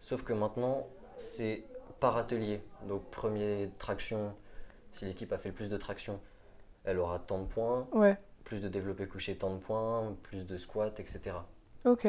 [0.00, 1.62] Sauf que maintenant c'est
[2.00, 2.62] par atelier.
[2.88, 4.34] Donc premier traction,
[4.92, 6.20] si l'équipe a fait le plus de traction,
[6.84, 10.56] elle aura tant de points Ouais, plus de développé couché, tant de points, plus de
[10.56, 11.46] squats, etc.
[11.84, 12.06] ok.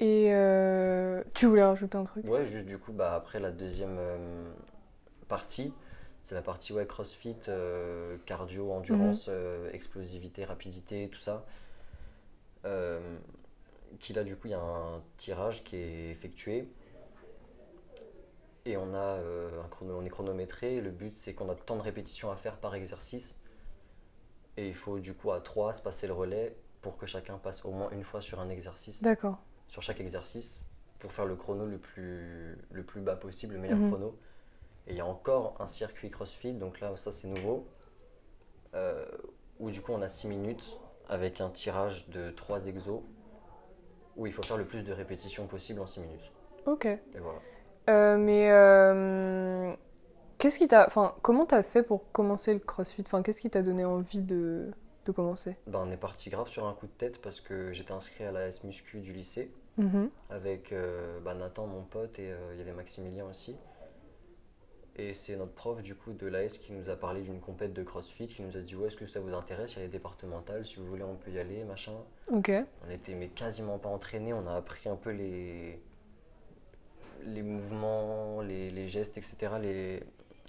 [0.00, 2.24] Et euh, tu voulais rajouter un truc?
[2.24, 4.52] Ouais, juste du coup, bah, après la deuxième euh,
[5.28, 5.72] partie,
[6.22, 11.44] c'est la partie ouais, crossfit, euh, cardio, endurance, euh, explosivité, rapidité, tout ça.
[14.00, 16.68] Qui là, du coup, il y a un tirage qui est effectué.
[18.66, 20.80] Et on, a, euh, un chrono, on est chronométré.
[20.80, 23.40] Le but, c'est qu'on a tant de répétitions à faire par exercice.
[24.56, 27.64] Et il faut du coup à 3 se passer le relais pour que chacun passe
[27.64, 29.38] au moins une fois sur un exercice D'accord.
[29.68, 30.64] sur chaque exercice
[31.00, 33.88] pour faire le chrono le plus, le plus bas possible, le meilleur Mhm.
[33.88, 34.18] chrono.
[34.86, 37.66] Et il y a encore un circuit CrossFit, donc là, ça c'est nouveau,
[38.74, 39.04] euh,
[39.58, 43.02] où du coup on a 6 minutes avec un tirage de 3 exos,
[44.16, 46.30] où il faut faire le plus de répétitions possible en 6 minutes.
[46.66, 46.84] Ok.
[46.86, 47.40] Et voilà.
[47.90, 49.72] Euh, mais euh,
[50.38, 53.02] qu'est-ce qui t'a, enfin, comment t'as fait pour commencer le CrossFit?
[53.06, 54.70] Enfin, qu'est-ce qui t'a donné envie de
[55.06, 55.54] de commencer?
[55.66, 58.32] Ben, on est parti grave sur un coup de tête parce que j'étais inscrit à
[58.32, 60.08] la S Muscu du lycée Mhm.
[60.30, 63.54] avec euh, bah, Nathan, mon pote, et il y avait Maximilien aussi.
[64.96, 67.82] Et c'est notre prof du coup de l'AS qui nous a parlé d'une compète de
[67.82, 69.88] CrossFit, qui nous a dit ouais est-ce que ça vous intéresse, il y a les
[69.90, 71.92] départementales, si vous voulez on peut y aller, machin.
[72.32, 72.52] Ok.
[72.86, 75.82] On était mais quasiment pas entraînés, on a appris un peu les,
[77.26, 80.02] les mouvements, les, gestes, etc.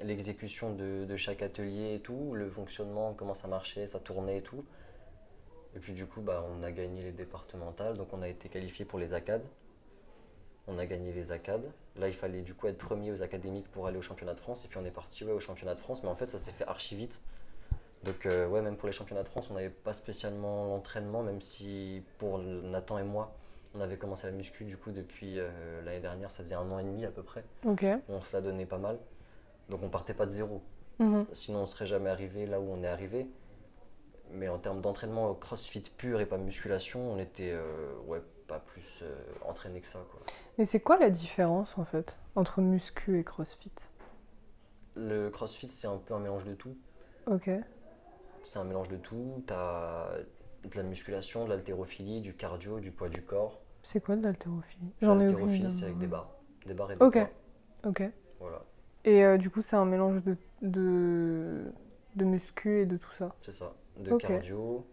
[0.03, 4.41] L'exécution de, de chaque atelier et tout, le fonctionnement, comment ça marchait, ça tournait et
[4.41, 4.65] tout.
[5.75, 8.85] Et puis du coup, bah, on a gagné les départementales, donc on a été qualifié
[8.85, 9.43] pour les ACAD.
[10.67, 11.61] On a gagné les ACAD.
[11.97, 14.65] Là, il fallait du coup être premier aux académiques pour aller au championnat de France.
[14.65, 16.51] Et puis on est parti ouais, au championnat de France, mais en fait, ça s'est
[16.51, 17.21] fait archi vite.
[18.03, 21.41] Donc euh, ouais, même pour les championnats de France, on n'avait pas spécialement l'entraînement, même
[21.41, 23.35] si pour Nathan et moi,
[23.75, 26.79] on avait commencé la muscu du coup depuis euh, l'année dernière, ça faisait un an
[26.79, 27.43] et demi à peu près.
[27.65, 27.85] Ok.
[28.09, 28.97] On se la donnait pas mal.
[29.69, 30.61] Donc on partait pas de zéro.
[30.99, 31.25] Mhm.
[31.33, 33.27] Sinon on serait jamais arrivé là où on est arrivé.
[34.31, 39.01] Mais en termes d'entraînement crossfit pur et pas musculation, on était euh, ouais, pas plus
[39.03, 39.99] euh, entraîné que ça.
[40.11, 40.21] Quoi.
[40.57, 43.73] Mais c'est quoi la différence en fait entre muscu et crossfit?
[44.95, 46.75] Le crossfit c'est un peu un mélange de tout.
[47.27, 47.49] Ok.
[48.43, 49.43] C'est un mélange de tout.
[49.47, 50.09] T'as
[50.63, 53.61] de la musculation, de l'haltérophilie, du cardio, du poids du corps.
[53.85, 56.35] C'est quoi de l'haltérophilie J'en ai aucune L'haltérophilie c'est avec des barres.
[56.65, 57.13] Des barres et des Ok.
[57.13, 57.29] poids.
[57.85, 58.03] Ok.
[58.39, 58.61] Voilà,
[59.03, 61.71] Et euh, du coup, c'est un mélange de, de,
[62.15, 63.35] de muscu et de tout ça.
[63.43, 63.73] c'est ça.
[63.97, 64.21] De Ok.
[64.21, 64.85] cardio,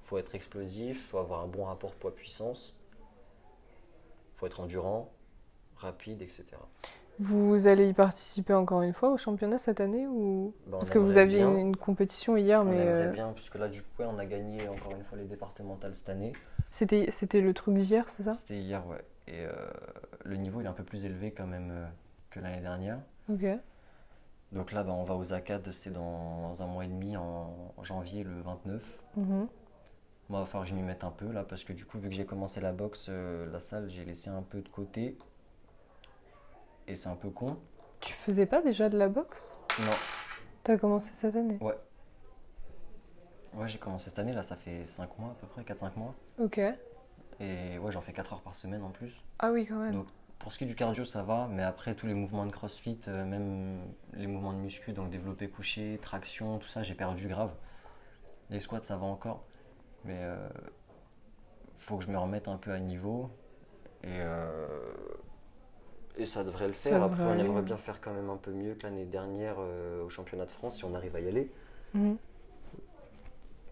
[0.00, 2.74] faut être explosif, faut avoir un bon rapport poids-puissance,
[4.34, 5.12] faut être endurant,
[5.76, 6.44] rapide, etc.
[7.18, 10.98] Vous allez y participer encore une fois au championnat cette année ou on Parce que
[10.98, 11.56] vous aviez bien.
[11.56, 14.92] une, compétition hier, On mais euh, bien, puisque là, du coup, on a gagné encore
[14.92, 16.32] une fois les départementales cette année.
[16.72, 18.32] C'était c'était le truc d'hier, c'est ça?
[18.32, 19.04] C'était hier, ouais.
[19.28, 19.52] Et euh,
[20.24, 21.86] le niveau, il est un peu plus élevé quand même euh,
[22.30, 22.98] que l'année dernière.
[23.28, 23.44] Ok.
[24.50, 28.24] Donc là, bah, on va aux ACAD, c'est dans un mois et demi, en janvier,
[28.24, 28.82] le 29.
[29.16, 29.48] Mhm.
[30.28, 31.98] Moi, il va falloir que je m'y mette un peu là, parce que du coup,
[31.98, 35.16] vu que j'ai commencé la boxe, euh, la salle, j'ai laissé un peu de côté.
[36.88, 37.58] Et c'est un peu con.
[38.00, 39.56] Tu faisais pas déjà de la boxe?
[39.80, 39.96] Non.
[40.64, 41.58] T'as commencé cette année?
[41.60, 41.76] Ouais,
[43.66, 46.14] j'ai commencé cette année, là, ça fait 5 mois à peu près, 4-5 mois.
[46.38, 46.60] Ok.
[47.40, 49.22] Et ouais, j'en fais 4 heures par semaine en plus.
[49.38, 49.92] Ah oui, quand même.
[49.92, 50.06] Donc,
[50.38, 52.98] pour ce qui est du cardio, ça va, mais après, tous les mouvements de crossfit,
[53.08, 53.80] euh, même
[54.14, 57.52] les mouvements de muscu, donc développé couché, traction, tout ça, j'ai perdu grave.
[58.50, 59.44] Les squats, ça va encore,
[60.04, 60.48] mais euh,
[61.78, 63.30] faut que je me remette un peu à niveau.
[64.02, 64.66] Et, euh,
[66.16, 67.02] et ça devrait le faire.
[67.02, 67.62] Après, on aimerait ouais.
[67.62, 70.76] bien faire quand même un peu mieux que l'année dernière euh, au championnat de France,
[70.76, 71.50] si on arrive à y aller.
[71.94, 72.16] Mhm.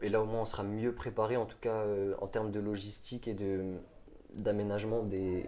[0.03, 2.61] Et là, au moins, on sera mieux préparé, en tout cas euh, en termes de
[2.61, 3.75] logistique et de
[4.35, 5.45] d'aménagement des,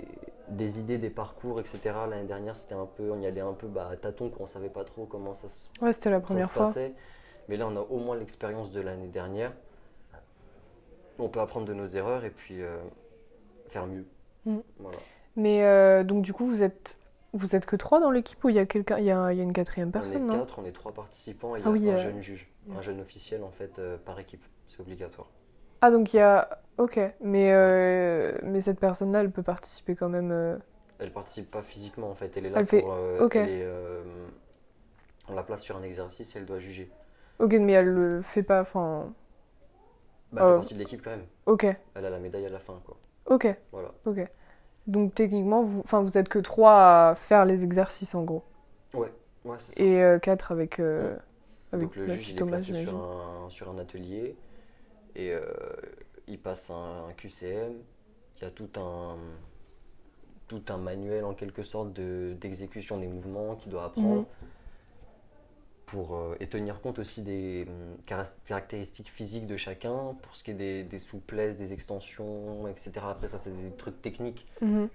[0.48, 1.80] des idées, des parcours, etc.
[2.10, 4.70] L'année dernière, c'était un peu, on y allait un peu bah, à tâtons, qu'on savait
[4.70, 6.66] pas trop comment ça se, Ouais, c'était la première fois.
[6.66, 6.92] passait.
[7.48, 9.52] Mais là, on a au moins l'expérience de l'année dernière.
[11.18, 12.78] On peut apprendre de nos erreurs et puis euh,
[13.68, 14.04] faire mieux.
[14.46, 14.58] Mm.
[14.78, 14.98] Voilà.
[15.36, 16.98] Mais euh, donc du coup, vous êtes
[17.32, 19.38] vous êtes que trois dans l'équipe ou il y a quelqu'un, il y a, il
[19.38, 20.38] y a une quatrième on personne, est non?
[20.40, 22.50] quatre, on est trois participants et il y Ah a oui, un euh, jeune juge,
[22.68, 22.78] yeah.
[22.78, 24.44] un jeune officiel en fait euh, par équipe.
[24.68, 25.28] C'est obligatoire.
[25.80, 26.98] Ah donc il y a, ok.
[27.20, 30.30] Mais euh, mais cette personne-là, elle peut participer quand même.
[30.32, 30.56] euh,
[30.98, 32.92] Elle participe pas physiquement en fait, elle est là Elle fait- pour.
[32.92, 33.36] euh, ok.
[33.36, 33.66] elle est,
[35.28, 36.90] on la place sur un exercice et elle doit juger.
[37.38, 38.62] Ok, mais elle le fait pas.
[38.62, 39.12] Enfin,
[40.32, 41.26] Bah, elle fait partie de l'équipe quand même.
[41.46, 41.64] ok,
[41.94, 42.98] Elle a la médaille à la fin quoi.
[43.26, 43.92] ok, Voilà.
[44.06, 44.28] ok.
[44.86, 48.42] Donc techniquement, vous, enfin, vous êtes que trois à faire les exercices en gros,
[48.94, 49.12] Ouais,
[49.44, 49.84] ouais c'est ça.
[49.84, 51.16] et euh, quatre avec euh,
[51.72, 54.36] avec Donc le juge il est placé sur un, sur un atelier
[55.16, 55.42] et euh,
[56.28, 57.74] il passe un, un QCM.
[58.38, 59.16] Il y a tout un,
[60.48, 64.22] tout un manuel en quelque sorte de- d'exécution des mouvements qu'il doit apprendre.
[64.22, 64.26] Mhm.
[65.86, 67.96] Pour, euh, et tenir compte aussi des hum,
[68.46, 73.10] caractéristiques physiques de chacun, pour ce qui est des, des souplesses, des extensions, etc.
[73.10, 74.88] Après ça c'est des trucs techniques Mhm.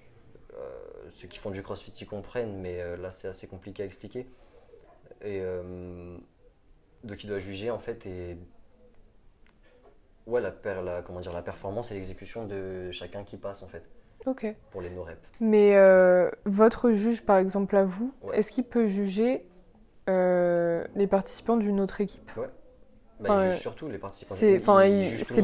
[0.53, 3.85] euh, ceux qui font du crossfit y comprennent, mais euh, là c'est assez compliqué à
[3.85, 4.27] expliquer.
[5.23, 5.41] Et
[7.03, 8.37] donc il doit juger en fait et
[10.27, 13.67] ouais la, per- la, comment dire, la performance et l'exécution de chacun qui passe en
[13.67, 13.83] fait
[14.25, 14.55] Ok.
[14.71, 15.19] pour les no reps.
[15.39, 18.37] Mais euh, votre juge, par exemple à vous, Ouais.
[18.37, 19.45] est-ce qu'il peut juger
[20.09, 22.43] euh, les participants d'une autre équipe Bah,
[23.21, 24.35] Enfin, euh, surtout les participants.
[24.35, 24.81] C'est, enfin,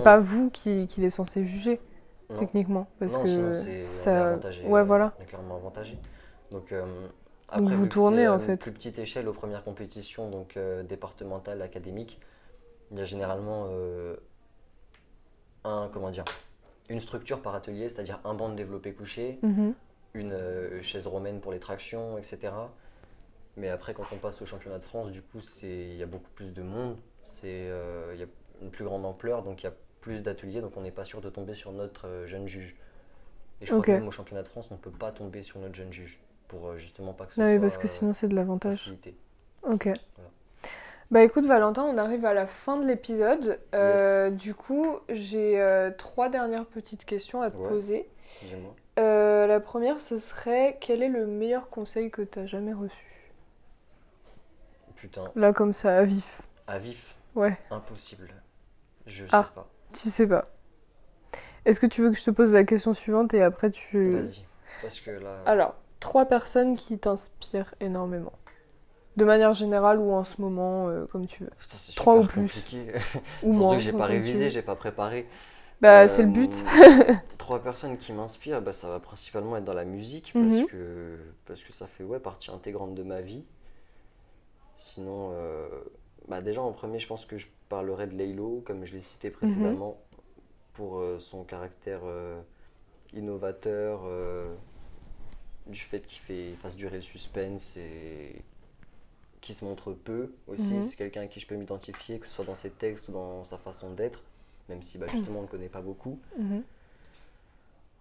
[0.03, 1.81] pas vous qui, qui est censé juger
[2.29, 2.35] Non.
[2.37, 5.13] techniquement, parce Non, que sinon, ça, avantagé, ouais, euh, voilà.
[5.19, 5.97] On est clairement avantagé.
[6.51, 6.85] Donc, euh,
[7.57, 8.57] vous tournez, en une fait.
[8.61, 12.19] plus petite échelle aux premières compétitions, donc euh, départementales, académiques,
[12.91, 13.67] il y a généralement
[15.63, 16.25] un, comment dire,
[16.89, 19.73] une structure par atelier, c'est-à-dire un banc de développé couché, Mhm.
[20.13, 20.37] une
[20.81, 22.53] chaise romaine pour les tractions, etc.
[23.57, 26.07] Mais après, quand on passe au championnat de France, du coup, c'est il y a
[26.07, 26.97] beaucoup plus de monde.
[27.23, 28.27] C'est euh, il y a
[28.61, 31.21] une plus grande ampleur, donc il y a plus d'ateliers, donc on n'est pas sûr
[31.21, 32.75] de tomber sur notre euh, jeune juge.
[33.61, 33.89] Et je crois Ok.
[33.89, 36.19] que même au championnat de France, on ne peut pas tomber sur notre jeune juge,
[36.47, 38.95] pour euh, justement pas que ce Non, oui, soit parce que sinon c'est de l'avantage.
[38.95, 39.15] facilité.
[39.63, 39.89] Ok.
[41.11, 43.59] Bah écoute Valentin, on arrive à la fin de l'épisode.
[43.75, 47.69] Euh, Du coup, j'ai euh, trois dernières petites questions à te Ouais.
[47.69, 48.09] poser.
[48.99, 53.12] Euh, la première, ce serait quel est le meilleur conseil que tu as jamais reçu?
[55.03, 56.43] Putain, Là comme ça, à vif.
[56.65, 58.29] à vif, Ouais, impossible.
[59.05, 59.43] Je Ah.
[59.49, 59.67] sais pas.
[59.91, 60.47] tu sais pas.
[61.65, 64.11] Est-ce que tu veux que je te pose la question suivante et après tu...
[64.13, 64.45] Vas-y.
[64.81, 65.39] Parce que là.
[65.45, 68.31] Alors, trois personnes qui t'inspirent énormément.
[69.17, 71.49] De manière générale ou en ce moment, euh, comme tu veux.
[71.59, 72.41] Putain, c'est trois super ou plus.
[72.43, 72.93] compliqué.
[73.43, 73.73] Ou Surtout moins.
[73.75, 75.27] que j'ai pas révisé, j'ai pas préparé.
[75.81, 76.63] Bah Euh, c'est le but.
[77.37, 80.47] trois personnes qui m'inspirent, bah, ça va principalement être dans la musique Mhm.
[80.49, 83.43] parce, que, parce que ça fait ouais, partie intégrante de ma vie.
[84.83, 85.69] Sinon, euh,
[86.27, 89.29] bah, déjà en premier, je pense que je parlerai de Laylo, comme je l'ai cité
[89.31, 89.97] précédemment,
[90.73, 92.41] pour euh, son caractère euh,
[93.13, 94.01] innovateur,
[95.67, 98.43] du fait qu'il fasse durer le suspense et
[99.39, 100.73] qui se montre peu aussi.
[100.73, 100.83] Mhm.
[100.83, 103.45] C'est quelqu'un à qui je peux m'identifier, que ce soit dans ses textes ou dans
[103.45, 104.21] sa façon d'être,
[104.67, 106.19] même si bah, justement on ne le connaît pas beaucoup.
[106.37, 106.61] Mhm.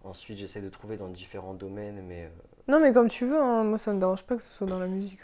[0.03, 2.29] Ensuite, j'essaie de trouver dans différents domaines, mais euh,
[2.67, 3.63] Non mais comme tu veux, hein.
[3.63, 5.21] moi ça me dérange pas que ce soit dans la musique.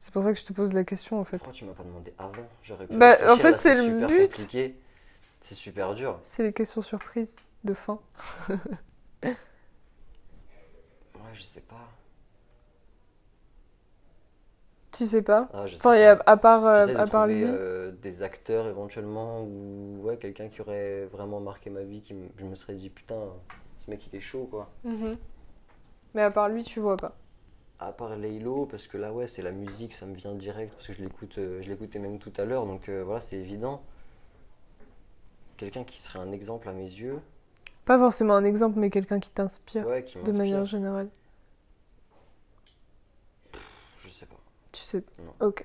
[0.00, 1.38] C'est pour ça que je te pose la question en fait.
[1.38, 4.48] pourquoi tu m'as pas demandé avant J'aurais pu Bah, en fait, c'est le but.
[5.40, 6.18] C'est super dur.
[6.22, 8.00] C'est les questions surprises de fin.
[11.14, 11.88] Ouais, je sais pas.
[14.92, 16.22] Tu sais pas Ah, je sais Enfin, il y a, pas.
[16.32, 17.44] à part, euh, à part trouver lui.
[17.46, 22.28] euh, des acteurs éventuellement ou ouais, quelqu'un qui aurait vraiment marqué ma vie, qui me-
[22.38, 23.20] je me serais dit putain,
[23.84, 24.70] ce mec il est chaud quoi.
[24.84, 25.12] Mhm.
[26.14, 27.14] Mais à part lui, tu vois pas.
[27.78, 30.86] À part Laylo, parce que là ouais, c'est la musique, ça me vient direct parce
[30.86, 33.82] que je l'écoute, euh, je l'écoutais même tout à l'heure, donc euh, voilà, c'est évident.
[35.58, 37.18] Quelqu'un qui serait un exemple à mes yeux,
[37.84, 41.08] Pas forcément un exemple, mais quelqu'un qui t'inspire ouais, de manière générale.
[44.00, 44.36] Je sais pas.
[44.72, 45.02] Tu sais.
[45.18, 45.46] Non.
[45.46, 45.64] Ok.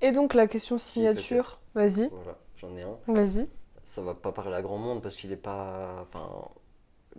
[0.00, 1.60] Et donc la question signature.
[1.74, 2.96] Vas-y, Voilà, j'en ai un.
[3.06, 3.48] vas-y.
[3.84, 6.28] ça va pas parler à grand monde parce qu'il est pas enfin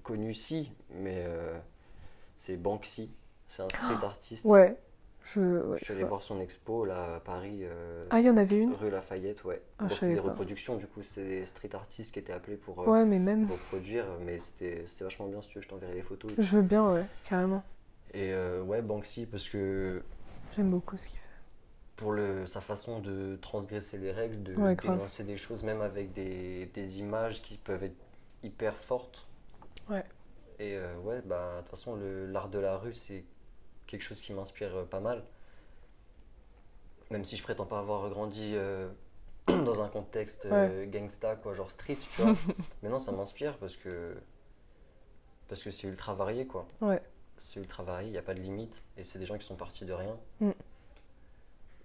[0.04, 1.58] connu si mais euh,
[2.38, 3.12] c'est Banksy
[3.50, 4.78] c'est un street artiste Ouais.
[5.26, 5.42] Je.
[5.42, 6.10] ouais, je suis allé vois.
[6.12, 8.74] voir son expo là à Paris euh, Ah, il y en avait une?
[8.74, 10.30] rue Lafayette ouais Ah, Bon, c'était des pas.
[10.30, 13.50] reproductions du coup c'était des street artistes qui étaient appelés pour euh, Ouais, mais même.
[13.52, 16.90] reproduire mais c'était vachement bien si tu veux je t'enverrai les photos Je veux bien,
[16.94, 17.62] ouais, carrément.
[18.14, 20.02] et euh, ouais Banksy parce que
[20.56, 21.24] J'aime beaucoup ce qu'il fait.
[21.98, 26.14] pour le, sa façon de transgresser les règles, de Ouais, dénoncer des choses, même avec
[26.14, 27.98] des, des images qui peuvent être
[28.44, 29.28] hyper fortes.
[29.90, 30.04] Ouais.
[30.60, 31.96] Et euh, ouais, bah, de toute façon,
[32.32, 33.24] l'art de la rue, c'est
[33.88, 35.24] quelque chose qui m'inspire euh, pas mal.
[37.10, 38.90] Même si je prétends pas avoir grandi euh,
[39.48, 42.36] dans un contexte euh, gangsta, quoi, genre street, tu vois.
[42.84, 44.16] Mais non, ça m'inspire parce que
[45.48, 46.68] parce que c'est ultra varié, quoi.
[46.82, 47.02] Ouais.
[47.40, 48.82] C'est ultra varié, il n'y a pas de limite.
[48.98, 50.18] Et c'est des gens qui sont partis de rien.
[50.42, 50.52] Mm.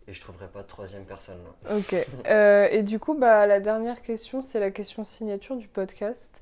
[0.09, 1.39] Et je trouverai pas de troisième personne.
[1.45, 1.77] là.
[1.77, 1.95] Ok.
[2.27, 6.41] Euh, et du coup, bah, la dernière question, c'est la question signature du podcast.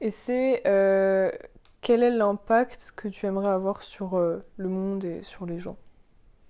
[0.00, 1.30] Et c'est euh,
[1.80, 5.76] quel est l'impact que tu aimerais avoir sur euh, le monde et sur les gens?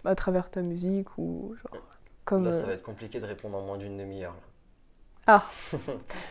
[0.05, 1.83] À travers ta musique ou genre.
[2.25, 2.45] Comme.
[2.45, 4.35] Là, ça euh, va être compliqué de répondre en moins d'une demi-heure.
[5.27, 5.45] là.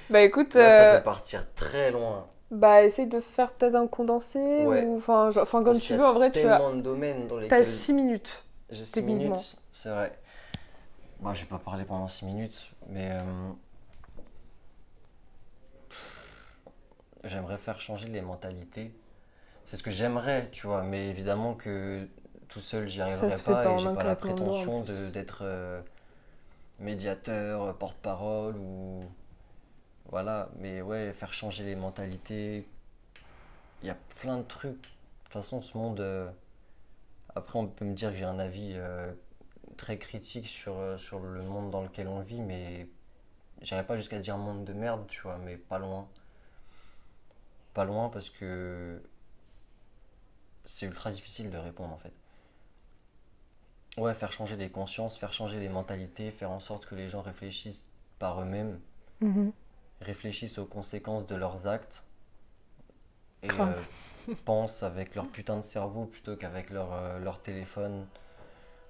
[0.10, 2.28] Bah écoute, Là, ça euh, peut partir très loin.
[2.50, 4.84] bah essaye de faire peut-être un condensé Ouais.
[4.86, 5.30] ou enfin
[5.64, 6.06] comme tu veux.
[6.06, 8.44] En vrai, tu as tellement de domaines dans t'as lesquels 6 minutes.
[8.70, 9.36] j'ai 6 techniquement.
[9.36, 9.58] minutes.
[9.72, 10.18] C'est vrai.
[11.20, 13.52] Moi, je vais pas parler pendant 6 minutes, mais euh,
[17.24, 18.94] j'aimerais faire changer les mentalités.
[19.66, 22.08] C'est ce que j'aimerais, tu vois, mais évidemment que
[22.50, 24.82] tout seul, j'y arriverai pas pas et j'ai pas la prétention
[25.14, 25.82] d'être euh,
[26.80, 29.04] médiateur, porte-parole ou
[30.10, 32.66] voilà, mais ouais, faire changer les mentalités.
[33.82, 34.74] Il y a plein de trucs.
[34.74, 34.88] De
[35.24, 36.00] toute façon, ce monde.
[36.00, 36.30] euh,
[37.36, 39.12] Après, on peut me dire que j'ai un avis euh,
[39.78, 42.90] très critique sur, euh, sur le monde dans lequel on vit, mais
[43.62, 46.08] j'irais pas jusqu'à dire monde de merde, tu vois, mais pas loin.
[47.78, 49.00] Pas loin parce que
[50.66, 52.12] c'est ultra difficile de répondre en fait.
[54.02, 57.22] Ouais, faire changer les consciences, faire changer les mentalités, faire en sorte que les gens
[57.22, 58.80] réfléchissent par eux-mêmes,
[59.22, 59.52] Mhm.
[60.02, 62.04] réfléchissent aux conséquences de leurs actes
[63.44, 63.74] et euh,
[64.46, 68.08] pensent avec leur putain de cerveau plutôt qu'avec leur, euh, leur téléphone,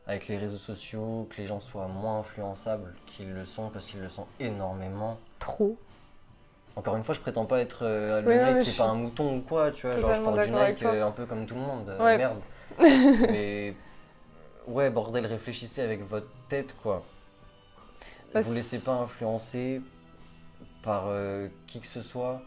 [0.06, 4.00] avec les réseaux sociaux, que les gens soient moins influençables qu'ils le sont parce qu'ils
[4.00, 5.20] le sont énormément.
[5.40, 5.78] Trop.
[6.78, 9.38] Encore une fois, je prétends pas être euh, le mec qui est pas un mouton
[9.38, 11.62] ou quoi, tu vois, genre je porte du Nike euh, un peu comme tout le
[11.62, 12.18] monde, euh, Ouais.
[12.20, 12.40] merde.
[12.80, 13.74] mais
[14.68, 17.04] ouais, bordel, réfléchissez avec votre tête quoi.
[18.32, 19.82] Bah, Vous laissez pas influencer
[20.84, 22.42] par euh, qui que ce soit.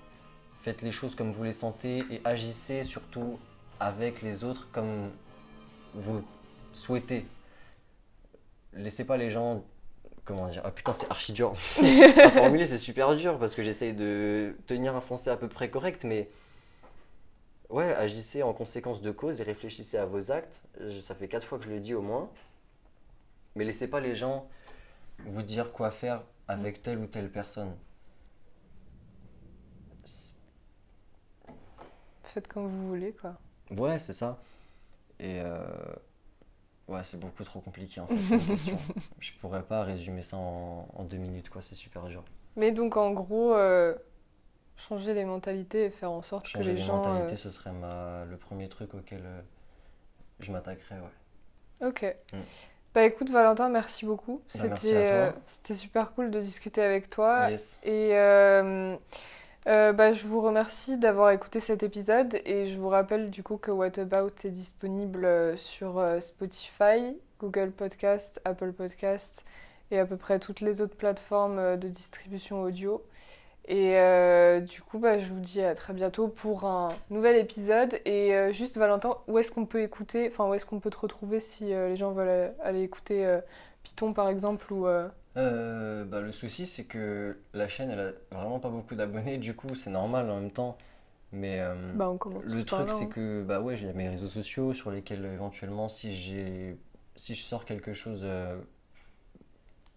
[0.61, 3.37] Faites les choses comme vous les sentez et agissez surtout
[3.81, 5.11] avec les autres comme
[5.95, 6.25] vous le
[6.73, 7.27] souhaitez.
[8.75, 9.65] Laissez pas les gens.
[10.25, 11.55] Comment dire Ah putain, c'est archi dur.
[12.23, 15.71] à formuler, c'est super dur parce que j'essaye de tenir un français à peu près
[15.71, 16.29] correct, mais.
[17.69, 20.61] Ouais, agissez en conséquence de cause et réfléchissez à vos actes.
[21.03, 22.29] Ça fait quatre fois que je le dis au moins.
[23.55, 24.49] Mais laissez pas les gens
[25.27, 27.77] vous dire quoi faire avec telle ou telle personne.
[32.25, 33.37] Faites comme vous voulez, quoi.
[33.71, 34.41] Ouais, c'est ça.
[35.19, 35.67] Et euh,
[36.91, 38.15] ouais, c'est beaucoup trop compliqué en fait.
[39.21, 41.63] Je pourrais pas résumer ça en, en deux minutes, quoi.
[41.63, 42.23] C'est super dur.
[42.57, 43.95] Mais donc, en gros, euh,
[44.77, 46.97] changer les mentalités et faire en sorte Changer que les, les gens.
[46.97, 49.41] mentalités, euh, ce serait ma, le premier truc auquel euh,
[50.41, 51.87] je m'attaquerais, ouais.
[51.89, 52.17] Ok.
[52.33, 52.39] Mm.
[52.93, 54.43] Bah écoute, Valentin, merci beaucoup.
[54.59, 57.49] Bah, c'était super cool de discuter avec toi.
[57.51, 57.81] Yes.
[57.85, 58.11] Et
[59.67, 63.59] euh, bah, je vous remercie d'avoir écouté cet épisode et je vous rappelle du coup
[63.59, 69.45] que What About est disponible euh, sur euh, Spotify, Google Podcast, Apple Podcast
[69.91, 73.03] et à peu près toutes les autres plateformes de distribution audio.
[73.69, 73.97] Et
[74.63, 78.01] du coup, bah, je vous dis à très bientôt pour un nouvel épisode.
[78.05, 81.41] Et juste Valentin, où est-ce qu'on peut écouter, enfin où est-ce qu'on peut te retrouver
[81.41, 83.39] si les gens veulent aller écouter
[83.85, 84.87] Python par exemple ou
[85.37, 89.55] euh, bah, le souci, c'est que la chaîne, elle a vraiment pas beaucoup d'abonnés, du
[89.55, 90.77] coup, c'est normal en même temps.
[91.33, 93.07] Mais euh, bah on commence le truc, c'est hein.
[93.07, 96.77] que bah ouais, j'ai mes réseaux sociaux sur lesquels éventuellement, si j'ai,
[97.15, 98.59] si je sors quelque chose, euh,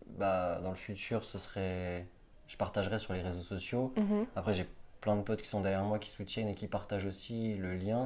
[0.09, 2.05] bah dans le futur, ce serait,
[2.47, 3.91] je partagerai sur les réseaux sociaux.
[3.97, 4.27] Mhm.
[4.35, 4.67] Après, j'ai
[5.01, 8.05] plein de potes qui sont derrière moi, qui soutiennent et qui partagent aussi le lien.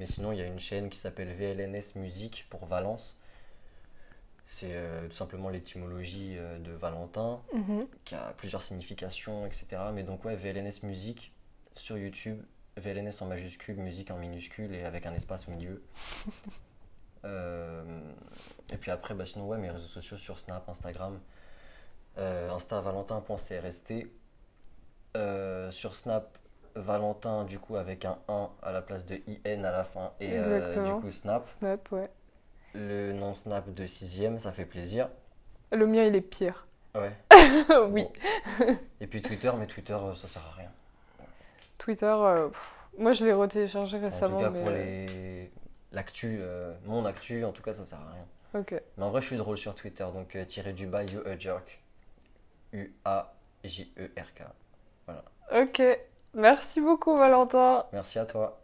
[0.00, 3.20] Mais sinon, il y a une chaîne qui s'appelle VLNS Musique pour Valence.
[4.46, 7.86] C'est euh, tout simplement l'étymologie euh, de Valentin, Mhm.
[8.04, 9.66] qui a plusieurs significations, etc.
[9.92, 11.32] Mais donc, ouais, VLNS Musique
[11.74, 12.40] sur YouTube.
[12.76, 15.82] VLNS en majuscule, musique en minuscule et avec un espace au milieu.
[17.26, 17.82] Euh,
[18.70, 21.18] et puis après, bah, sinon, ouais, mes réseaux sociaux sur Snap, Instagram.
[22.18, 23.92] Insta valentin.crst.
[25.70, 26.36] Sur Snap,
[26.74, 30.12] Valentin, du coup, avec un 1 à la place de IN à la fin.
[30.20, 31.44] Et du coup, Snap.
[31.46, 32.10] Snap, ouais.
[32.74, 35.08] Le nom Snap de 6ème, ça fait plaisir.
[35.72, 36.66] Le mien, il est pire.
[36.94, 37.12] Ouais.
[37.90, 38.04] oui.
[38.04, 38.76] Bon.
[39.00, 40.70] Et puis Twitter, mais Twitter, euh, ça sert à rien.
[41.78, 44.60] Twitter, euh, pff, moi je l'ai retéléchargé En tout récemment, cas, mais.
[44.62, 45.50] pour les...
[45.92, 48.60] l'actu, euh, mon actu, en tout cas, ça sert à rien.
[48.60, 48.80] Ok.
[48.96, 51.36] Mais en vrai, je suis drôle sur Twitter, donc euh, tiré du bas, you a
[51.36, 51.80] jerk.
[52.72, 54.42] U-A-J-E-R-K.
[55.52, 55.82] Ok.
[56.34, 57.84] Merci beaucoup, Valentin.
[57.92, 58.60] Merci à toi.